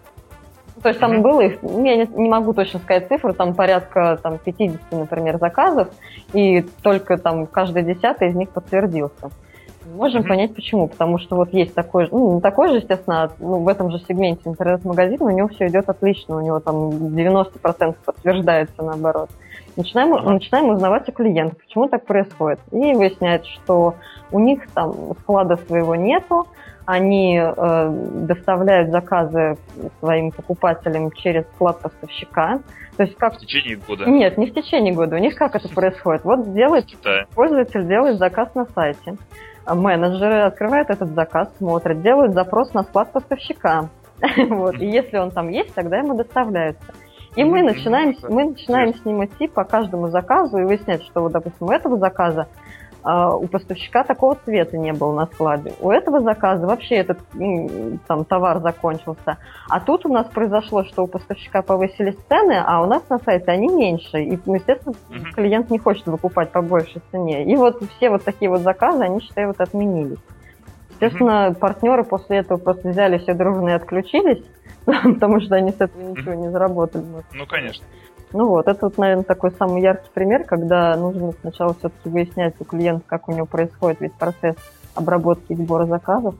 [0.82, 1.22] То есть там mm-hmm.
[1.22, 5.38] было их, ну, я не, не могу точно сказать цифру, там порядка там, 50, например,
[5.40, 5.90] заказов,
[6.34, 9.32] и только там каждый десятый из них подтвердился.
[9.96, 10.28] Можем mm-hmm.
[10.28, 13.60] понять почему, потому что вот есть такой же, ну не такой же, естественно, а, ну,
[13.60, 18.84] в этом же сегменте интернет-магазин, у него все идет отлично, у него там 90% подтверждается
[18.84, 19.30] наоборот.
[19.78, 20.30] Начинаем, uh-huh.
[20.30, 22.60] начинаем узнавать у клиентов, почему так происходит.
[22.72, 23.94] И выясняется, что
[24.32, 26.48] у них там склада своего нету,
[26.88, 27.90] они э,
[28.28, 29.58] доставляют заказы
[30.00, 32.62] своим покупателям через склад поставщика.
[32.96, 33.36] То есть как...
[33.36, 34.06] В течение года?
[34.06, 35.18] Нет, не в течение года.
[35.18, 36.24] У них как это происходит?
[36.24, 36.86] Вот делает,
[37.36, 39.18] пользователь делает заказ на сайте.
[39.68, 43.90] Менеджеры открывают этот заказ, смотрят, делают запрос на склад поставщика.
[44.48, 44.76] вот.
[44.80, 46.94] И если он там есть, тогда ему доставляются.
[47.36, 51.34] И мы начинаем, мы начинаем с ним идти по каждому заказу и выяснять, что, вот,
[51.34, 52.48] допустим, у этого заказа
[53.04, 55.74] у поставщика такого цвета не было на складе.
[55.80, 57.20] У этого заказа вообще этот
[58.08, 59.38] там, товар закончился.
[59.70, 63.52] А тут у нас произошло, что у поставщика повысились цены, а у нас на сайте
[63.52, 64.22] они меньше.
[64.22, 65.34] И, ну, естественно, uh-huh.
[65.36, 67.46] клиент не хочет выкупать по большей цене.
[67.46, 70.20] И вот все вот такие вот заказы, они, считай, вот отменились.
[70.92, 71.56] Естественно, uh-huh.
[71.56, 74.44] партнеры после этого просто взяли все дружно и отключились,
[74.86, 77.06] потому что они с этого ничего не заработали.
[77.34, 77.86] Ну, конечно.
[78.34, 82.66] Ну вот, это, вот, наверное, такой самый яркий пример, когда нужно сначала все-таки выяснять у
[82.66, 84.56] клиента, как у него происходит весь процесс
[84.96, 86.36] обработки и сбора заказов.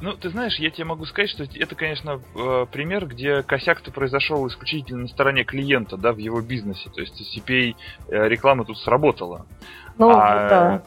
[0.00, 4.46] Ну, ты знаешь, я тебе могу сказать, что это, конечно, э, пример, где косяк-то произошел
[4.46, 6.90] исключительно на стороне клиента, да, в его бизнесе.
[6.90, 7.74] То есть CPA
[8.08, 9.46] э, реклама тут сработала.
[9.96, 10.82] Ну, а, да.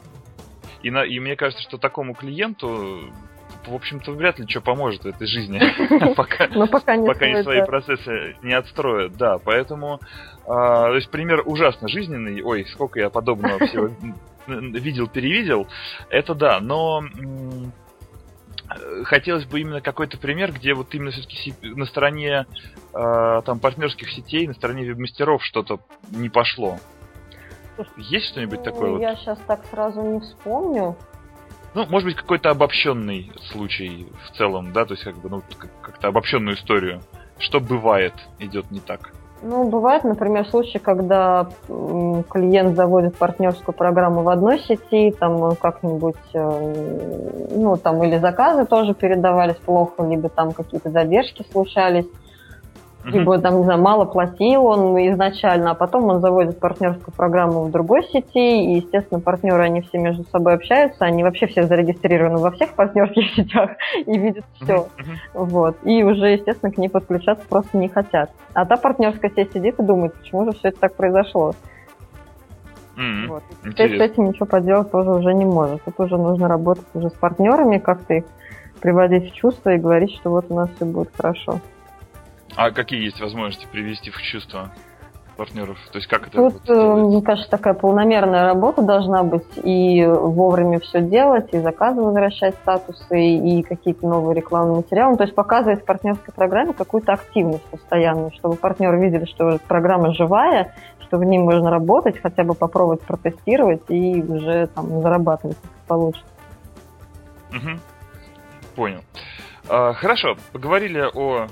[0.82, 3.00] И, на, и мне кажется, что такому клиенту
[3.66, 5.60] в общем-то, вряд ли что поможет в этой жизни,
[6.14, 9.16] пока, пока, не свои процессы не отстроят.
[9.16, 10.00] Да, поэтому,
[10.46, 12.42] а, то есть пример ужасно жизненный.
[12.42, 13.90] Ой, сколько я подобного всего
[14.46, 15.68] видел, перевидел.
[16.08, 17.02] Это да, но
[19.04, 22.46] хотелось бы именно какой-то пример, где вот именно все-таки на стороне
[22.94, 26.78] э, там партнерских сетей, на стороне веб-мастеров что-то не пошло.
[27.96, 29.00] Есть что-нибудь ну, такое?
[29.00, 29.18] Я вот?
[29.18, 30.96] сейчас так сразу не вспомню.
[31.74, 35.42] Ну, может быть, какой-то обобщенный случай в целом, да, то есть как бы, ну,
[35.82, 37.00] как-то обобщенную историю.
[37.38, 39.12] Что бывает, идет не так?
[39.42, 47.48] Ну, бывает, например, случаи, когда клиент заводит партнерскую программу в одной сети, там как-нибудь, э,
[47.56, 52.06] ну, там или заказы тоже передавались плохо, либо там какие-то задержки случались.
[53.04, 57.70] Либо там, не знаю, мало платил он изначально, а потом он заводит партнерскую программу в
[57.70, 62.50] другой сети, и, естественно, партнеры, они все между собой общаются, они вообще все зарегистрированы во
[62.50, 63.70] всех партнерских сетях
[64.04, 64.88] и видят все.
[65.32, 65.76] Вот.
[65.84, 68.30] И уже, естественно, к ней подключаться просто не хотят.
[68.52, 71.54] А та партнерская сеть сидит и думает, почему же все это так произошло.
[72.96, 73.26] Mm-hmm.
[73.28, 73.42] Вот.
[73.64, 75.82] с этим ничего поделать тоже уже не может.
[75.84, 78.24] Тут уже нужно работать уже с партнерами, как-то их
[78.80, 81.60] приводить в чувство и говорить, что вот у нас все будет хорошо.
[82.56, 84.72] А какие есть возможности привести в чувство
[85.36, 85.78] партнеров?
[85.92, 86.36] То есть как это?
[86.36, 92.02] Тут, э, мне кажется, такая полномерная работа должна быть и вовремя все делать, и заказы
[92.02, 95.16] возвращать статусы, и какие-то новые рекламные материалы.
[95.16, 100.74] То есть показывать в партнерской программе какую-то активность постоянную, чтобы партнеры видели, что программа живая,
[101.00, 106.26] что в ней можно работать, хотя бы попробовать протестировать и уже там зарабатывать, если получится.
[107.50, 107.78] Угу.
[108.76, 109.00] Понял.
[109.68, 111.46] А, хорошо, поговорили о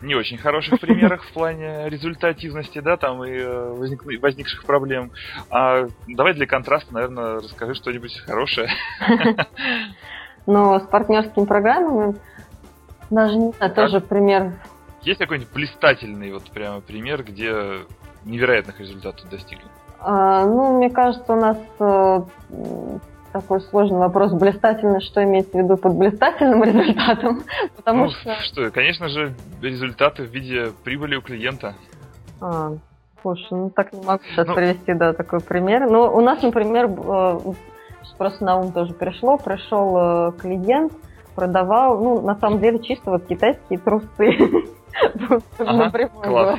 [0.00, 5.10] не очень хороших примерах в плане результативности, да, там и э, возник, возникших проблем.
[5.50, 8.68] А давай для контраста, наверное, расскажи что-нибудь хорошее.
[10.46, 12.16] Но с партнерскими программами
[13.10, 14.52] даже не знаю, тоже пример.
[15.02, 17.84] Есть какой-нибудь блистательный вот прямо пример, где
[18.24, 19.64] невероятных результатов достигли?
[20.00, 22.20] А, ну, мне кажется, у нас э,
[23.40, 24.32] такой сложный вопрос.
[24.32, 27.42] Блистательно, что имеется в виду под блистательным результатом?
[27.76, 28.34] Потому ну, что...
[28.42, 31.74] что, конечно же, результаты в виде прибыли у клиента.
[32.40, 32.72] А,
[33.22, 34.54] слушай, ну так не могу сейчас ну...
[34.54, 35.88] привести, да, такой пример.
[35.88, 37.38] Ну, у нас, например, э,
[38.16, 40.92] просто на ум тоже пришло, пришел э, клиент,
[41.38, 44.08] продавал, ну, на самом деле, чисто вот китайские трусы.
[45.58, 46.58] Ага, класс.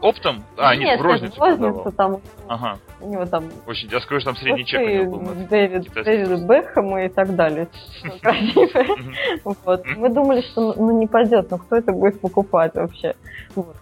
[0.00, 0.42] Оптом?
[0.56, 2.20] А, нет, в розницу розницу там.
[2.48, 2.78] Ага.
[3.00, 3.44] У него там...
[3.66, 5.34] Очень, я скажу, там средний чек у него был.
[5.50, 7.68] Дэвид, Дэвид Бекхэм и так далее.
[9.44, 9.84] Вот.
[9.96, 13.14] Мы думали, что ну не пойдет, но кто это будет покупать вообще?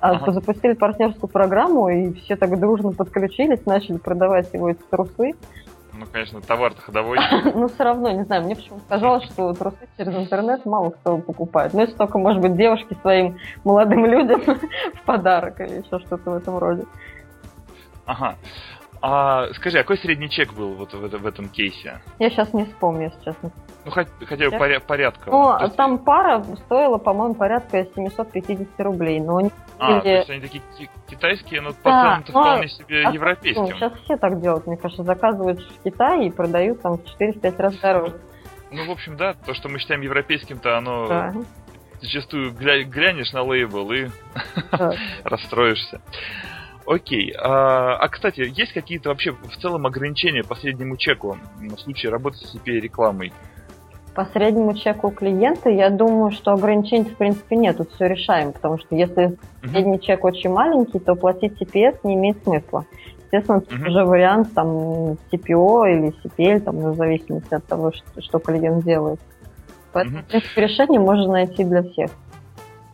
[0.01, 5.35] А запустили партнерскую программу, и все так дружно подключились, начали продавать его эти трусы.
[6.03, 7.17] Ну, конечно, товар ходовой.
[7.55, 11.75] ну, все равно, не знаю, мне почему-то казалось, что трусы через интернет мало кто покупает.
[11.75, 16.35] Ну, если только, может быть, девушки своим молодым людям в подарок или еще что-то в
[16.35, 16.85] этом роде.
[18.05, 18.37] Ага.
[19.01, 22.01] А скажи, а какой средний чек был вот в, в этом кейсе?
[22.19, 23.53] Я сейчас не вспомню, если честно.
[23.85, 25.31] Ну, хоть, хотя бы поря- порядка.
[25.31, 25.77] Ну, есть...
[25.77, 29.51] там пара стоила, по-моему, порядка 750 рублей, но они...
[29.79, 30.62] А, то есть они такие
[31.09, 33.62] китайские, но по да, ценам вполне себе а, европейским.
[33.62, 37.57] Ну, сейчас все так делают, мне кажется, заказывают в Китае и продают там в 4-5
[37.59, 38.21] раз дороже.
[38.71, 41.33] Ну, в общем, да, то, что мы считаем европейским-то, оно да.
[42.01, 44.07] зачастую гля- глянешь на лейбл и
[44.71, 44.92] да.
[45.25, 46.01] расстроишься.
[46.87, 47.33] Окей.
[47.38, 52.38] А, а, кстати, есть какие-то вообще в целом ограничения по среднему чеку в случае работы
[52.38, 53.33] с CPA рекламой?
[54.14, 58.79] По среднему чеку клиента, я думаю, что ограничений в принципе нет, тут все решаем, потому
[58.79, 62.85] что если средний чек очень маленький, то платить CPS не имеет смысла.
[63.25, 63.88] Естественно, тут uh-huh.
[63.88, 64.68] уже вариант там
[65.33, 69.18] CPO или CPL, там, в зависимости от того, что, что клиент делает.
[69.92, 70.22] Поэтому, uh-huh.
[70.22, 72.11] в принципе, решение можно найти для всех.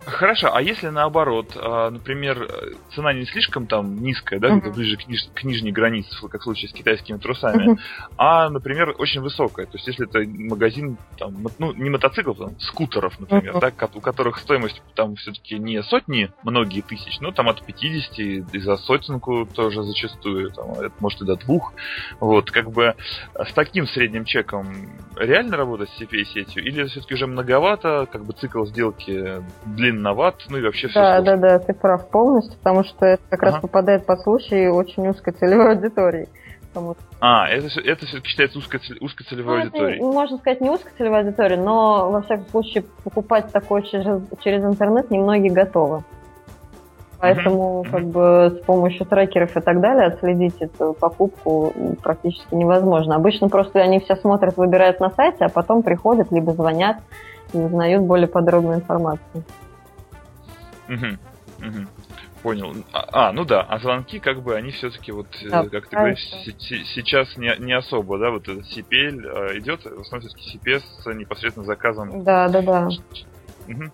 [0.08, 2.48] Хорошо, а если наоборот, а, например,
[2.94, 4.72] цена не слишком там низкая, да, uh-huh.
[4.72, 7.78] ближе к, ниж- к нижней границе, как в случае с китайскими трусами, uh-huh.
[8.16, 13.20] а, например, очень высокая, то есть если это магазин, там, ну, не мотоциклов, там, скутеров,
[13.20, 13.60] например, uh-huh.
[13.60, 18.58] да, у которых стоимость там все-таки не сотни, многие тысяч, но там от 50 и
[18.58, 21.74] за сотенку тоже зачастую, там, это может и до двух,
[22.18, 22.94] вот, как бы
[23.34, 24.66] с таким средним чеком
[25.16, 30.58] реально работать с CPA-сетью, или все-таки уже многовато, как бы цикл сделки длинный длинноват, ну
[30.58, 31.36] и вообще все Да, сложно.
[31.36, 33.52] да, да, ты прав полностью, потому что это как ага.
[33.52, 36.28] раз попадает под случай очень узкой целевой аудитории.
[36.68, 36.96] Потому...
[37.20, 39.96] А, это, это все-таки считается узкой, узкой целевой ну, аудиторией.
[39.96, 44.64] Это, можно сказать, не узкой целевой аудиторией, но во всяком случае покупать такое через, через
[44.64, 46.04] интернет немногие готовы.
[47.20, 47.90] Поэтому mm-hmm.
[47.90, 53.16] как бы с помощью трекеров и так далее отследить эту покупку практически невозможно.
[53.16, 56.98] Обычно просто они все смотрят, выбирают на сайте, а потом приходят, либо звонят
[57.52, 59.42] и узнают более подробную информацию.
[60.88, 61.86] Угу, угу.
[62.42, 62.74] Понял.
[62.92, 65.96] А, а, ну да, а звонки, как бы, они все-таки, вот, э, да, как ты
[65.96, 66.24] говоришь,
[66.58, 71.14] сейчас не, не особо, да, вот этот CPL э, идет, в основном все-таки CPS с
[71.14, 72.22] непосредственно заказом.
[72.22, 72.88] Да, да, да.
[73.66, 73.84] Угу.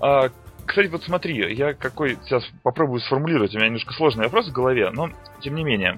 [0.00, 0.30] А,
[0.66, 4.90] кстати, вот смотри, я какой сейчас попробую сформулировать, у меня немножко сложный вопрос в голове,
[4.90, 5.96] но тем не менее.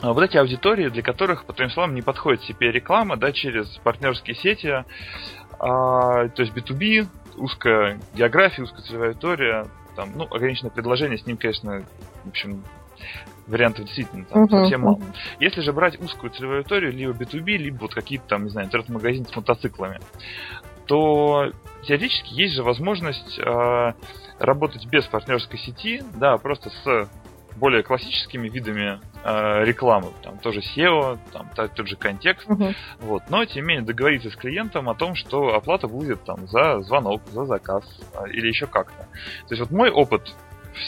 [0.00, 4.34] А вот эти аудитории, для которых, по твоим словам, не подходит CPA-реклама, да, через партнерские
[4.34, 4.84] сети,
[5.58, 9.66] а, то есть B2B, узкая география, узкая целевая аудитория,
[9.96, 11.82] там, ну, ограниченное предложение, с ним, конечно,
[12.24, 12.64] в общем,
[13.46, 14.96] вариантов действительно там uh-huh, совсем мало.
[14.96, 15.14] Uh-huh.
[15.40, 19.26] Если же брать узкую целевую аудиторию, либо B2B, либо вот какие-то там, не знаю, интернет-магазин
[19.26, 20.00] с мотоциклами,
[20.86, 21.50] то
[21.86, 23.92] теоретически есть же возможность э,
[24.38, 27.08] работать без партнерской сети, да, просто с
[27.56, 32.74] более классическими видами э, рекламы, там тоже SEO, там тот же контекст, uh-huh.
[33.00, 36.80] вот, но тем не менее договориться с клиентом о том, что оплата будет там за
[36.80, 37.84] звонок, за заказ
[38.14, 39.02] э, или еще как-то.
[39.48, 40.34] То есть вот мой опыт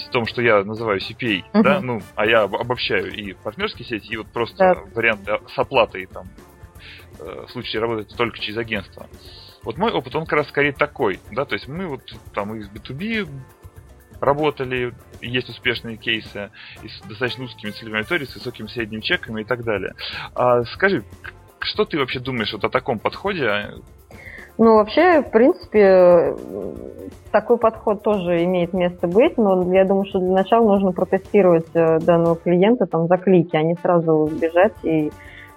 [0.07, 1.62] в том, что я называю CPA, uh-huh.
[1.62, 6.29] да, ну, а я обобщаю и партнерские сети, и вот просто варианты с оплатой там
[7.18, 9.09] э, в случае работать только через агентство.
[9.64, 12.03] Вот мой опыт, он как раз скорее такой, да, то есть мы вот
[12.35, 13.29] там из B2B
[14.22, 16.50] работали, есть успешные кейсы
[16.82, 19.94] и с достаточно узкими целевыми аудиторией, с высокими средними чеками и так далее.
[20.35, 21.02] А скажи,
[21.61, 23.70] что ты вообще думаешь вот о таком подходе?
[24.58, 26.37] Ну, вообще, в принципе,
[27.32, 31.98] такой подход тоже имеет место быть, но я думаю, что для начала нужно протестировать э,
[32.00, 35.11] данного клиента там за клики, а не сразу бежать и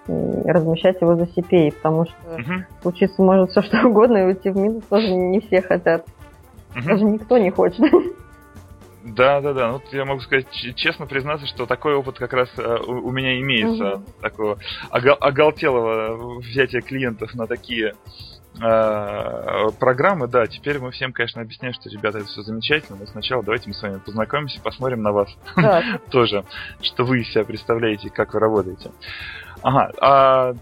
[0.08, 2.62] размещать его за CPA, потому что uh-huh.
[2.80, 6.06] случиться может все что угодно, и уйти в минус тоже не все хотят.
[6.74, 6.86] Uh-huh.
[6.86, 7.80] Даже никто не хочет.
[9.06, 9.70] Да, да, да.
[9.70, 13.38] Ну, я могу сказать, честно признаться, что такой опыт как раз э, у, у меня
[13.40, 13.94] имеется.
[13.94, 14.04] Угу.
[14.20, 14.58] Такого
[14.90, 17.94] огол- оголтелого взятия клиентов на такие
[18.60, 20.26] э, программы.
[20.26, 23.74] Да, теперь мы всем, конечно, объясняем, что, ребята, это все замечательно, но сначала давайте мы
[23.74, 25.28] с вами познакомимся, посмотрим на вас
[26.10, 26.44] тоже,
[26.82, 28.90] что вы из себя представляете, как вы работаете.
[29.62, 30.52] Ага, а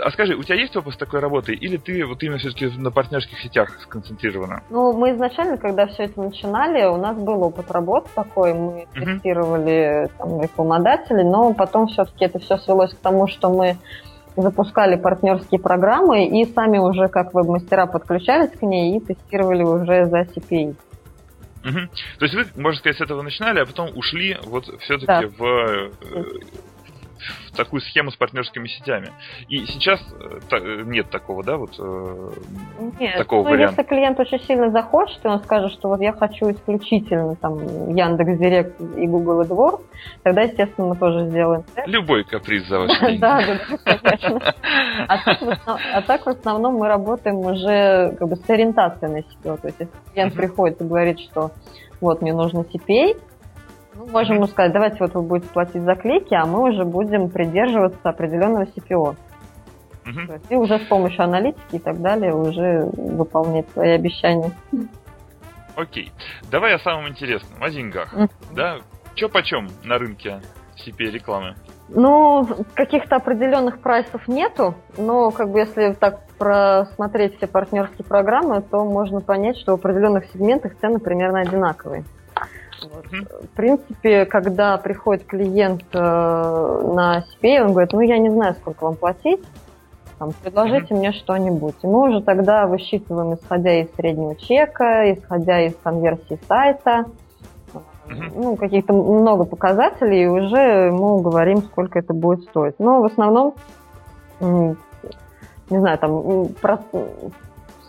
[0.00, 3.38] а скажи, у тебя есть опыт такой работой, или ты вот именно все-таки на партнерских
[3.40, 4.62] сетях сконцентрирована?
[4.70, 9.04] Ну, мы изначально, когда все это начинали, у нас был опыт работы такой, мы uh-huh.
[9.04, 13.76] тестировали там, рекламодателей, но потом все-таки это все свелось к тому, что мы
[14.36, 20.22] запускали партнерские программы и сами уже как веб-мастера подключались к ней и тестировали уже за
[20.22, 20.74] CPA.
[21.64, 21.78] Угу.
[22.18, 25.22] То есть вы, можно сказать, с этого начинали, а потом ушли вот все-таки да.
[25.38, 25.90] в э,
[27.48, 29.10] в такую схему с партнерскими сетями.
[29.48, 32.30] И сейчас э, та, нет такого, да, вот э,
[33.00, 33.80] нет, такого ну, варианта.
[33.80, 37.58] Если клиент очень сильно захочет, и он скажет, что вот я хочу исключительно там
[37.94, 39.82] Яндекс Директ и Google AdWords,
[40.22, 41.64] тогда, естественно, мы тоже сделаем.
[41.86, 43.18] Любой каприз за деньги.
[43.18, 43.42] Да,
[43.84, 44.40] да, конечно.
[45.92, 49.56] А так в основном мы работаем уже как бы с ориентацией на себя.
[49.56, 51.50] То есть, если клиент приходит и говорит, что
[52.00, 53.16] вот мне нужно CPA,
[53.94, 57.28] мы можем ему сказать, давайте вот вы будете платить за клики, а мы уже будем
[57.28, 59.16] придерживаться определенного CPO.
[60.04, 60.26] Угу.
[60.26, 64.50] То есть, и уже с помощью аналитики и так далее уже выполнять свои обещания.
[65.76, 66.12] Окей.
[66.50, 68.12] Давай о самом интересном, о деньгах.
[68.12, 68.28] Угу.
[68.54, 68.78] Да?
[69.14, 70.40] Че почем на рынке
[70.76, 71.54] CPA рекламы?
[71.88, 78.82] Ну, каких-то определенных прайсов нету, но как бы если так просмотреть все партнерские программы, то
[78.84, 82.04] можно понять, что в определенных сегментах цены примерно одинаковые.
[82.82, 83.06] Вот.
[83.42, 88.84] В принципе, когда приходит клиент э, на себе, он говорит, ну я не знаю, сколько
[88.84, 89.40] вам платить,
[90.18, 90.98] там, предложите mm-hmm.
[90.98, 91.74] мне что-нибудь.
[91.82, 97.06] И мы уже тогда высчитываем, исходя из среднего чека, исходя из конверсии сайта,
[97.72, 98.32] mm-hmm.
[98.36, 102.78] ну, каких-то много показателей, и уже мы говорим, сколько это будет стоить.
[102.78, 103.54] Но в основном,
[104.40, 104.76] не
[105.68, 106.48] знаю, там.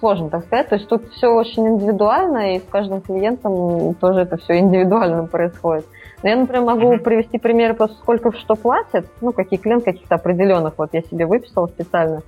[0.03, 4.35] Сложно так сказать, то есть тут все очень индивидуально, и с каждым клиентом тоже это
[4.35, 5.85] все индивидуально происходит.
[6.21, 10.73] Но я, например, могу привести примеры просто сколько что платят, ну, какие клиенты каких-то определенных,
[10.77, 12.21] вот я себе выписала специально.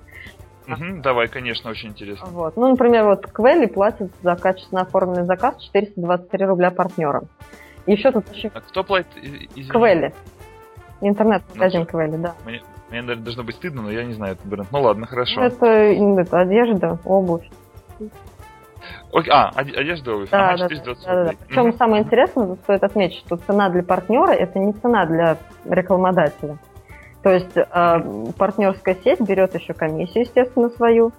[0.70, 2.28] Угу, давай, конечно, очень интересно.
[2.30, 2.56] Вот.
[2.56, 7.28] Ну, например, вот Квелли платит за качественно оформленный заказ 423 рубля партнерам.
[7.88, 8.26] Еще тут.
[8.54, 9.12] А кто платит?
[9.22, 9.70] Извини.
[9.70, 10.14] Квелли.
[11.02, 12.36] Интернет-магазин ну, Квелли, да.
[12.46, 14.70] Мне, мне должно быть стыдно, но я не знаю этот бренд.
[14.72, 15.42] Ну ладно, хорошо.
[15.42, 17.46] Это, это одежда, обувь.
[19.12, 20.30] Окей, а, одежда обувь.
[20.30, 21.32] Да, ага, да, да, да, да.
[21.48, 26.58] Причем самое интересное, стоит отметить, что цена для партнера это не цена для рекламодателя.
[27.24, 27.64] То есть э,
[28.38, 31.12] партнерская сеть берет еще комиссию, естественно, свою,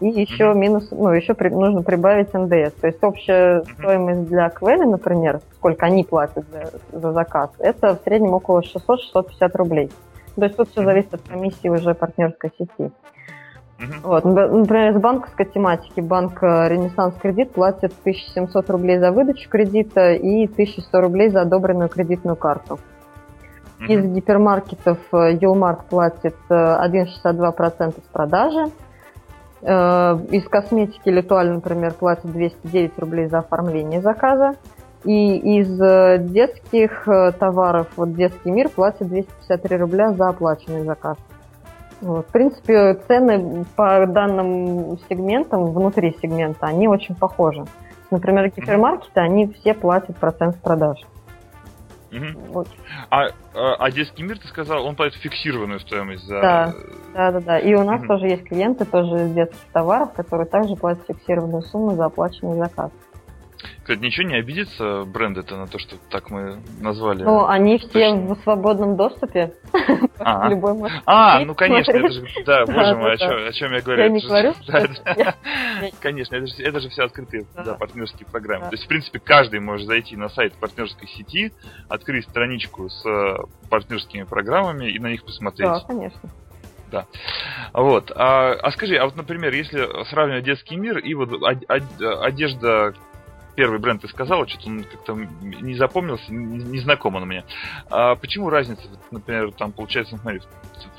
[0.00, 2.74] и еще mm минус, ну, еще при, нужно прибавить НДС.
[2.80, 7.96] То есть общая mm стоимость для Квели, например, сколько они платят за, за заказ, это
[7.96, 9.90] в среднем около 600-650 рублей.
[10.34, 12.92] То есть тут все зависит от комиссии уже партнерской сети.
[13.78, 14.00] Uh-huh.
[14.02, 14.24] Вот.
[14.24, 20.44] Например, из банковской тематики банк э, Ренессанс Кредит платит 1700 рублей за выдачу кредита и
[20.44, 22.78] 1100 рублей за одобренную кредитную карту.
[23.80, 23.86] Uh-huh.
[23.88, 28.70] Из гипермаркетов Юлмарт э, платит 1,62% с продажи.
[29.62, 34.54] Э, из косметики Литуаль, например, платит 209 рублей за оформление заказа.
[35.04, 35.68] И из
[36.30, 37.06] детских
[37.38, 41.18] товаров, вот детский мир платит 253 рубля за оплаченный заказ.
[42.04, 47.64] В принципе, цены по данным сегментам, внутри сегмента, они очень похожи.
[48.10, 50.98] Например, гипермаркеты, они все платят процент с продаж.
[52.12, 52.52] Угу.
[52.52, 52.68] Вот.
[53.10, 53.24] А,
[53.54, 56.40] а, а детский мир, ты сказал, он платит фиксированную стоимость за...
[56.40, 56.74] Да,
[57.14, 57.58] да, да, да.
[57.58, 58.08] И у нас угу.
[58.08, 62.92] тоже есть клиенты тоже из детских товаров, которые также платят фиксированную сумму за оплаченный заказ.
[63.80, 67.22] Кстати, ничего не обидится бренды-то на то, что так мы назвали?
[67.22, 68.34] Ну, они все Точно.
[68.34, 69.54] в свободном доступе.
[70.18, 74.02] А, Любой может а ну конечно, это же, да, боже мой, о чем я говорю.
[74.02, 74.54] Я не говорю,
[76.00, 77.46] Конечно, это же все открытые
[77.78, 78.66] партнерские программы.
[78.66, 81.52] То есть, в принципе, каждый может зайти на сайт партнерской сети,
[81.88, 83.36] открыть страничку с э,
[83.70, 85.68] партнерскими программами и на них посмотреть.
[85.68, 86.30] Да, конечно
[86.94, 87.06] да.
[87.72, 88.12] Вот.
[88.14, 91.30] А, а скажи, а вот, например, если сравнивать детский мир и вот
[91.98, 92.94] одежда
[93.54, 97.44] первый бренд ты сказала, что-то он как-то не запомнился, не, не знаком он мне.
[97.90, 100.40] А почему разница, например, там получается, смотри,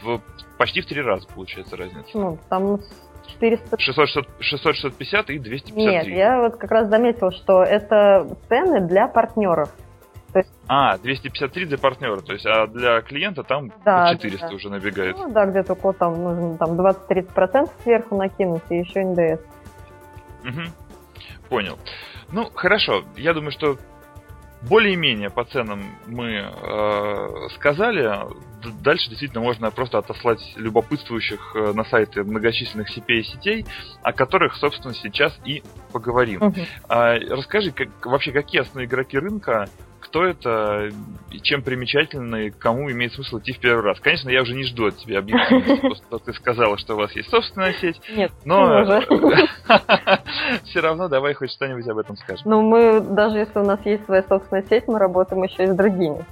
[0.03, 0.19] в,
[0.57, 2.09] почти в три раза получается разница?
[2.13, 2.79] Ну, там
[3.27, 3.79] 400...
[3.79, 5.85] 600, 650 и 253.
[5.85, 9.69] Нет, я вот как раз заметил, что это цены для партнеров.
[10.35, 10.51] То есть...
[10.67, 14.53] А, 253 для партнера, то есть, а для клиента там да, 400 да.
[14.53, 15.15] уже набегает.
[15.17, 19.41] Ну да, где-то около там нужно там 20-30% сверху накинуть и еще НДС.
[20.43, 20.61] Угу.
[21.47, 21.77] Понял.
[22.31, 23.03] Ну, хорошо.
[23.15, 23.77] Я думаю, что
[24.61, 28.11] более-менее по ценам мы э, сказали.
[28.81, 33.65] Дальше действительно можно просто отослать любопытствующих э, на сайты многочисленных CPA-сетей,
[34.01, 35.61] о которых, собственно, сейчас и
[35.91, 36.41] поговорим.
[36.41, 36.67] Uh-huh.
[36.89, 39.69] А, расскажи, как, вообще, какие основные игроки рынка
[40.15, 40.89] кто это,
[41.29, 43.99] и чем примечательно, и кому имеет смысл идти в первый раз.
[43.99, 47.29] Конечно, я уже не жду от тебя объективности, просто ты сказала, что у вас есть
[47.29, 47.99] собственная сеть.
[48.15, 48.65] Нет, но
[50.63, 52.43] все равно давай хоть что-нибудь об этом скажем.
[52.45, 55.75] Ну, мы, даже если у нас есть своя собственная сеть, мы работаем еще и с
[55.75, 56.23] другими.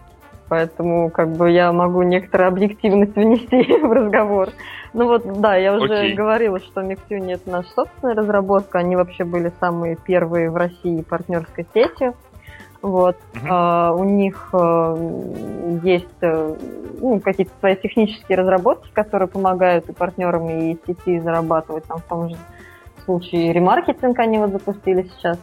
[0.48, 4.48] Поэтому как бы я могу некоторую объективность внести в разговор.
[4.94, 6.14] Ну вот, да, я уже okay.
[6.14, 8.80] говорила, что Mixune это наша собственная разработка.
[8.80, 12.16] Они вообще были самые первые в России партнерской сетью.
[12.84, 13.16] Вот.
[13.34, 13.48] Uh-huh.
[13.48, 20.50] Uh, у них uh, есть uh, ну, какие-то свои технические разработки, которые помогают и партнерам,
[20.50, 21.86] и сети зарабатывать.
[21.86, 22.36] Там в том же
[23.06, 25.40] случае ремаркетинг они вот запустили сейчас.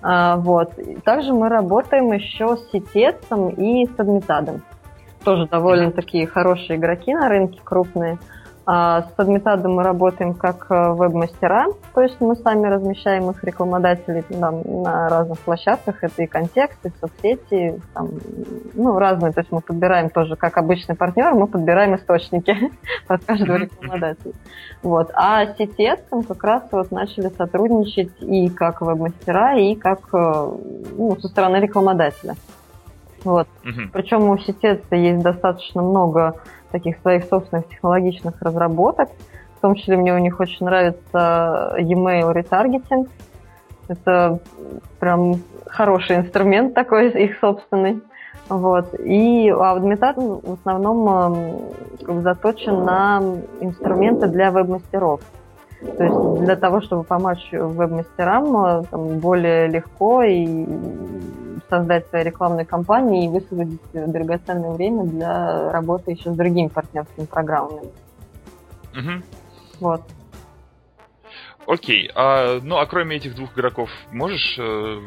[0.00, 0.78] Uh, вот.
[1.04, 4.62] Также мы работаем еще с Сетецом и с Адмитадом.
[5.24, 8.12] Тоже довольно такие хорошие игроки на рынке, крупные.
[8.12, 8.18] А
[8.66, 14.62] с Адмитадом мы работаем как э, веб-мастера, то есть мы сами размещаем их рекламодателей там,
[14.82, 18.10] на разных площадках, это и контексты, соцсети, там,
[18.74, 22.54] ну, разные, то есть мы подбираем тоже, как обычный партнер, мы подбираем источники
[23.06, 24.34] под каждого рекламодателя.
[24.82, 25.10] Вот.
[25.14, 30.52] А с CTS как раз вот начали сотрудничать и как веб-мастера, и как э,
[30.96, 32.36] ну, со стороны рекламодателя.
[33.24, 33.48] Вот.
[33.92, 36.36] Причем у CTS есть достаточно много
[36.70, 39.08] таких своих собственных технологичных разработок.
[39.58, 43.08] В том числе мне у них очень нравится e-mail ретаргетинг.
[43.88, 44.38] Это
[44.98, 45.34] прям
[45.66, 48.00] хороший инструмент такой, их собственный.
[48.48, 48.94] Вот.
[48.98, 53.22] И Audmetat в основном как бы, заточен на
[53.60, 55.20] инструменты для веб-мастеров.
[55.80, 60.66] То есть для того, чтобы помочь веб-мастерам там, более легко и
[61.70, 67.88] создать свои рекламные кампании и высвободить драгоценное время для работы еще с другими партнерскими программами.
[68.92, 69.22] Угу.
[69.80, 70.02] Вот.
[71.66, 75.00] Окей, а, ну а кроме этих двух игроков, можешь э,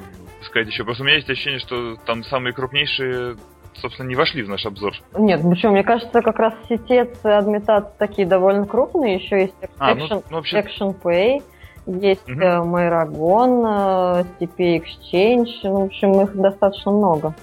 [0.43, 0.85] сказать еще?
[0.85, 3.35] Просто у меня есть ощущение, что там самые крупнейшие,
[3.73, 4.93] собственно, не вошли в наш обзор.
[5.17, 5.73] Нет, почему?
[5.73, 9.15] Мне кажется, как раз сетец и адмитат такие довольно крупные.
[9.15, 10.59] Еще есть Action, а, ну, ну, вообще...
[10.59, 11.43] Action Pay,
[11.85, 12.39] есть угу.
[12.39, 15.49] Mairagon, CP Exchange.
[15.63, 17.35] Ну, в общем, их достаточно много.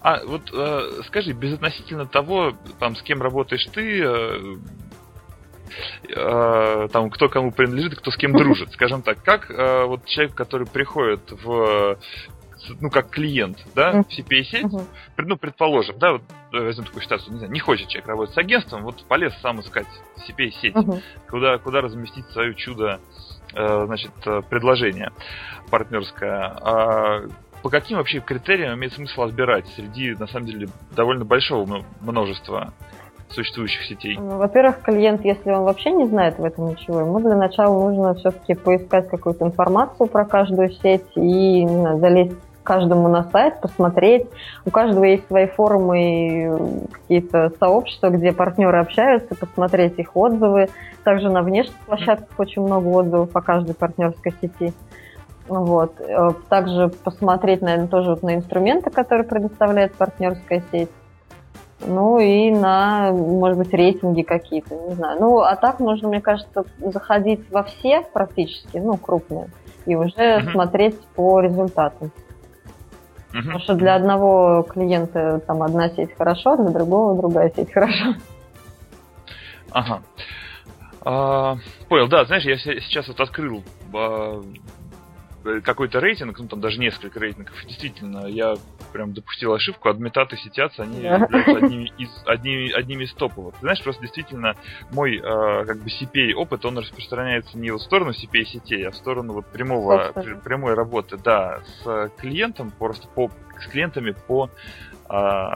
[0.00, 4.56] А вот э, скажи, безотносительно того, там, с кем работаешь ты, э,
[6.08, 10.34] э, там, кто кому принадлежит, кто с кем дружит, скажем так, как э, вот человек,
[10.34, 11.98] который приходит в
[12.80, 14.84] ну, как клиент, да, в CPA-сеть, uh-huh.
[15.18, 16.22] ну, предположим, да, вот
[16.52, 19.60] э, возьмем такую ситуацию, не знаю, не хочет человек работать с агентством, вот полез сам
[19.60, 19.86] искать
[20.26, 21.02] CPA-сеть, uh-huh.
[21.28, 23.25] куда, куда разместить свое чудо, э,
[23.56, 25.10] значит, э, предложение
[25.70, 26.52] партнерское.
[26.60, 27.22] А
[27.62, 32.72] по каким вообще критериям имеет смысл отбирать среди, на самом деле, довольно большого множества
[33.30, 34.16] существующих сетей?
[34.18, 38.14] Ну, во-первых, клиент, если он вообще не знает в этом ничего, ему для начала нужно
[38.14, 42.36] все-таки поискать какую-то информацию про каждую сеть и не знаю, залезть
[42.66, 44.26] каждому на сайт, посмотреть.
[44.66, 50.68] У каждого есть свои форумы и какие-то сообщества, где партнеры общаются, посмотреть их отзывы.
[51.04, 54.74] Также на внешних площадках очень много отзывов по каждой партнерской сети.
[55.48, 56.00] Вот.
[56.00, 60.90] Э, также посмотреть, наверное, тоже вот на инструменты, которые предоставляет партнерская сеть.
[61.86, 65.20] Ну и на, может быть, рейтинги какие-то, не знаю.
[65.20, 69.50] Ну, а так нужно, мне кажется, заходить во все практически, ну, крупные,
[69.84, 70.52] и уже uh-huh.
[70.52, 72.10] смотреть по результатам.
[73.36, 73.42] Uh-huh.
[73.42, 78.14] Потому что для одного клиента там одна сеть хорошо, для другого другая сеть хорошо.
[79.72, 80.02] Ага.
[81.04, 81.58] А,
[81.88, 83.62] понял, да, знаешь, я сейчас вот открыл
[83.92, 84.42] а,
[85.62, 88.54] какой-то рейтинг, ну там даже несколько рейтингов, действительно, я
[88.96, 93.54] прям допустил ошибку, адмитаты сетятся, они являются одними из, одними, одними из топовых.
[93.54, 94.54] Ты знаешь, просто действительно
[94.90, 98.96] мой э, как бы CPA опыт, он распространяется не в сторону CPA сетей, а в
[98.96, 103.30] сторону вот прямого, прямой работы, да, с клиентом, просто по,
[103.60, 104.48] с клиентами по
[105.10, 105.50] э,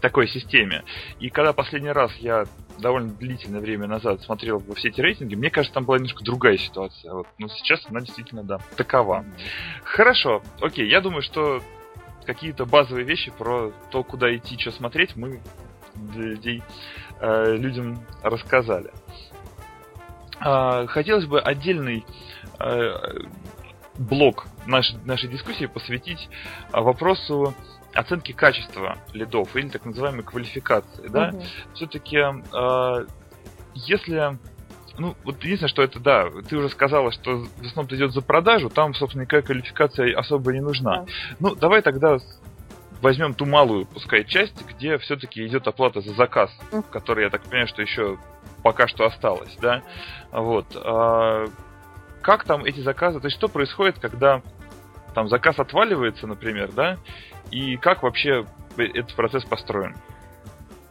[0.00, 0.82] такой системе.
[1.20, 2.44] И когда последний раз я
[2.78, 6.56] довольно длительное время назад смотрел во все эти рейтинги, мне кажется, там была немножко другая
[6.56, 7.12] ситуация.
[7.12, 7.28] Вот.
[7.38, 9.24] Но сейчас она действительно, да, такова.
[9.84, 11.62] Хорошо, окей, я думаю, что
[12.24, 15.40] какие-то базовые вещи про то, куда идти, что смотреть, мы
[16.14, 16.62] людей,
[17.20, 18.90] э, людям рассказали.
[20.44, 22.04] Э, хотелось бы отдельный
[22.58, 22.92] э,
[23.98, 26.28] блок нашей, нашей дискуссии посвятить
[26.72, 27.54] э, вопросу
[27.94, 31.08] оценки качества лидов или так называемой квалификации.
[31.08, 31.28] Да?
[31.28, 31.42] Угу.
[31.74, 33.06] Все-таки, э,
[33.74, 34.38] если
[34.98, 38.70] ну, вот единственное, что это, да, ты уже сказала, что в основном идет за продажу,
[38.70, 41.02] там, собственно, никакая квалификация особо не нужна.
[41.02, 41.06] Да.
[41.40, 42.18] Ну, давай тогда
[43.00, 46.84] возьмем ту малую, пускай, часть, где все-таки идет оплата за заказ, mm.
[46.90, 48.18] который, я так понимаю, что еще
[48.62, 49.82] пока что осталось, да.
[50.32, 50.66] Вот.
[50.74, 51.46] А,
[52.22, 54.42] как там эти заказы, то есть что происходит, когда
[55.14, 56.96] там заказ отваливается, например, да,
[57.50, 59.94] и как вообще этот процесс построен?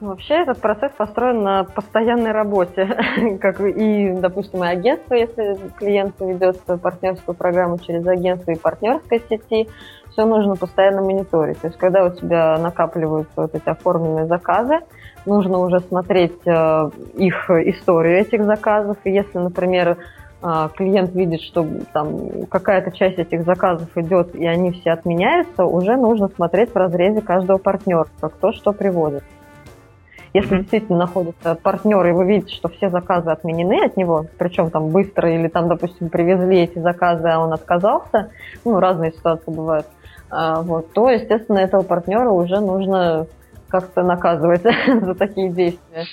[0.04, 6.60] Вообще этот процесс построен на постоянной работе, как и, допустим, и агентство, если клиент ведет
[6.82, 9.70] партнерскую программу через агентство и партнерской сети,
[10.12, 11.58] все нужно постоянно мониторить.
[11.62, 14.80] То есть, когда у тебя накапливаются вот эти оформленные заказы,
[15.26, 18.97] нужно уже смотреть э, их историю этих заказов.
[19.06, 19.97] И если, например,
[20.41, 25.95] э, клиент видит, что там какая-то часть этих заказов идет и они все отменяются, уже
[25.95, 29.24] нужно смотреть в разрезе каждого партнера, кто что приводит.
[30.34, 34.89] Если действительно находится партнер, и вы видите, что все заказы отменены от него, причем там
[34.89, 38.31] быстро, или там, допустим, привезли эти заказы, а он отказался,
[38.65, 39.86] ну, разные ситуации бывают,
[40.31, 43.27] а, вот, то, естественно, этого партнера уже нужно
[43.73, 44.61] как-то наказывать
[45.01, 46.05] за такие действия.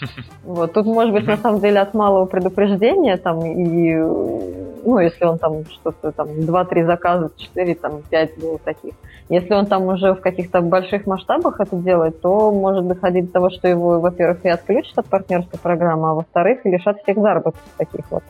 [0.45, 0.73] Вот.
[0.73, 5.67] Тут, может быть, на самом деле от малого предупреждения, там, и, ну, если он там
[5.67, 8.95] что-то, там, 2-3 заказа, 4, там, 5 было таких,
[9.31, 13.51] если он там уже в каких-то больших масштабах это делает, то может доходить до того,
[13.51, 18.25] что его, во-первых, и отключат от партнерской программы, а во-вторых, лишат всех заработков таких вот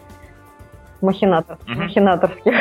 [1.00, 1.84] махинатор, uh-huh.
[1.84, 2.54] махинаторских.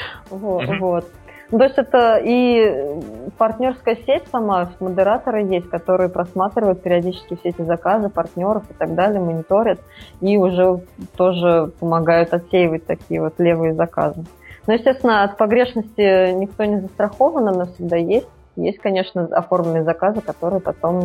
[0.30, 1.04] вот, вот.
[1.50, 3.00] Ну, то есть это и
[3.36, 9.20] партнерская сеть сама, модераторы есть, которые просматривают периодически все эти заказы партнеров и так далее,
[9.20, 9.80] мониторят
[10.20, 10.82] и уже
[11.16, 14.24] тоже помогают отсеивать такие вот левые заказы.
[14.70, 18.28] Но, естественно, от погрешности никто не застрахован, она всегда есть.
[18.54, 21.00] есть, конечно, оформленные заказы, которые потом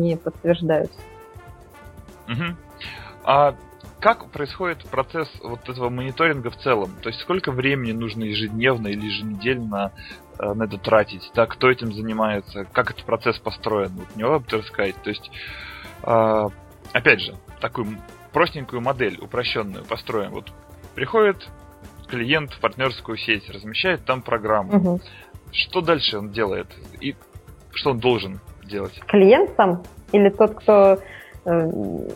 [0.00, 0.96] не подтверждаются.
[2.28, 2.44] Угу.
[3.24, 3.56] А
[3.98, 6.92] как происходит процесс вот этого мониторинга в целом?
[7.02, 9.90] То есть сколько времени нужно ежедневно или еженедельно
[10.38, 11.28] э, на это тратить?
[11.34, 12.66] Да, кто этим занимается?
[12.70, 13.90] Как этот процесс построен?
[13.96, 14.94] Вот не бы рассказать.
[15.02, 15.28] То есть,
[16.04, 16.48] э,
[16.92, 17.98] опять же, такую
[18.32, 20.30] простенькую модель, упрощенную построим.
[20.30, 20.52] Вот
[20.94, 21.48] приходит
[22.14, 24.76] клиент в партнерскую сеть, размещает там программу.
[24.76, 25.00] Угу.
[25.52, 26.68] Что дальше он делает?
[27.00, 27.14] И
[27.72, 28.98] что он должен делать?
[29.06, 29.82] Клиент сам?
[30.12, 30.98] Или тот, кто
[31.46, 31.68] Э,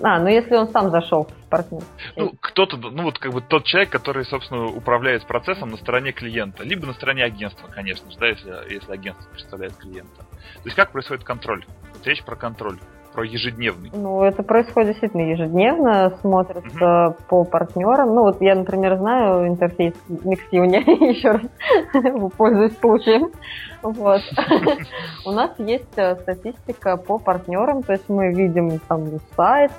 [0.03, 1.83] а, ну если он сам зашел в партнер.
[2.17, 6.63] Ну, кто-то, ну вот как бы тот человек, который, собственно, управляет процессом на стороне клиента,
[6.63, 10.23] либо на стороне агентства, конечно же, да, если, если агентство представляет клиента.
[10.23, 11.65] То есть как происходит контроль?
[11.93, 12.79] Вот речь про контроль
[13.13, 13.91] про ежедневный?
[13.93, 17.17] Ну, это происходит действительно ежедневно, смотрится угу.
[17.29, 18.15] по партнерам.
[18.15, 20.83] Ну, вот я, например, знаю интерфейс MixUni,
[21.15, 23.31] еще раз пользуюсь случаем.
[23.83, 24.21] Вот.
[25.25, 29.07] У нас есть э, статистика по партнерам, то есть мы видим там
[29.37, 29.71] сайт,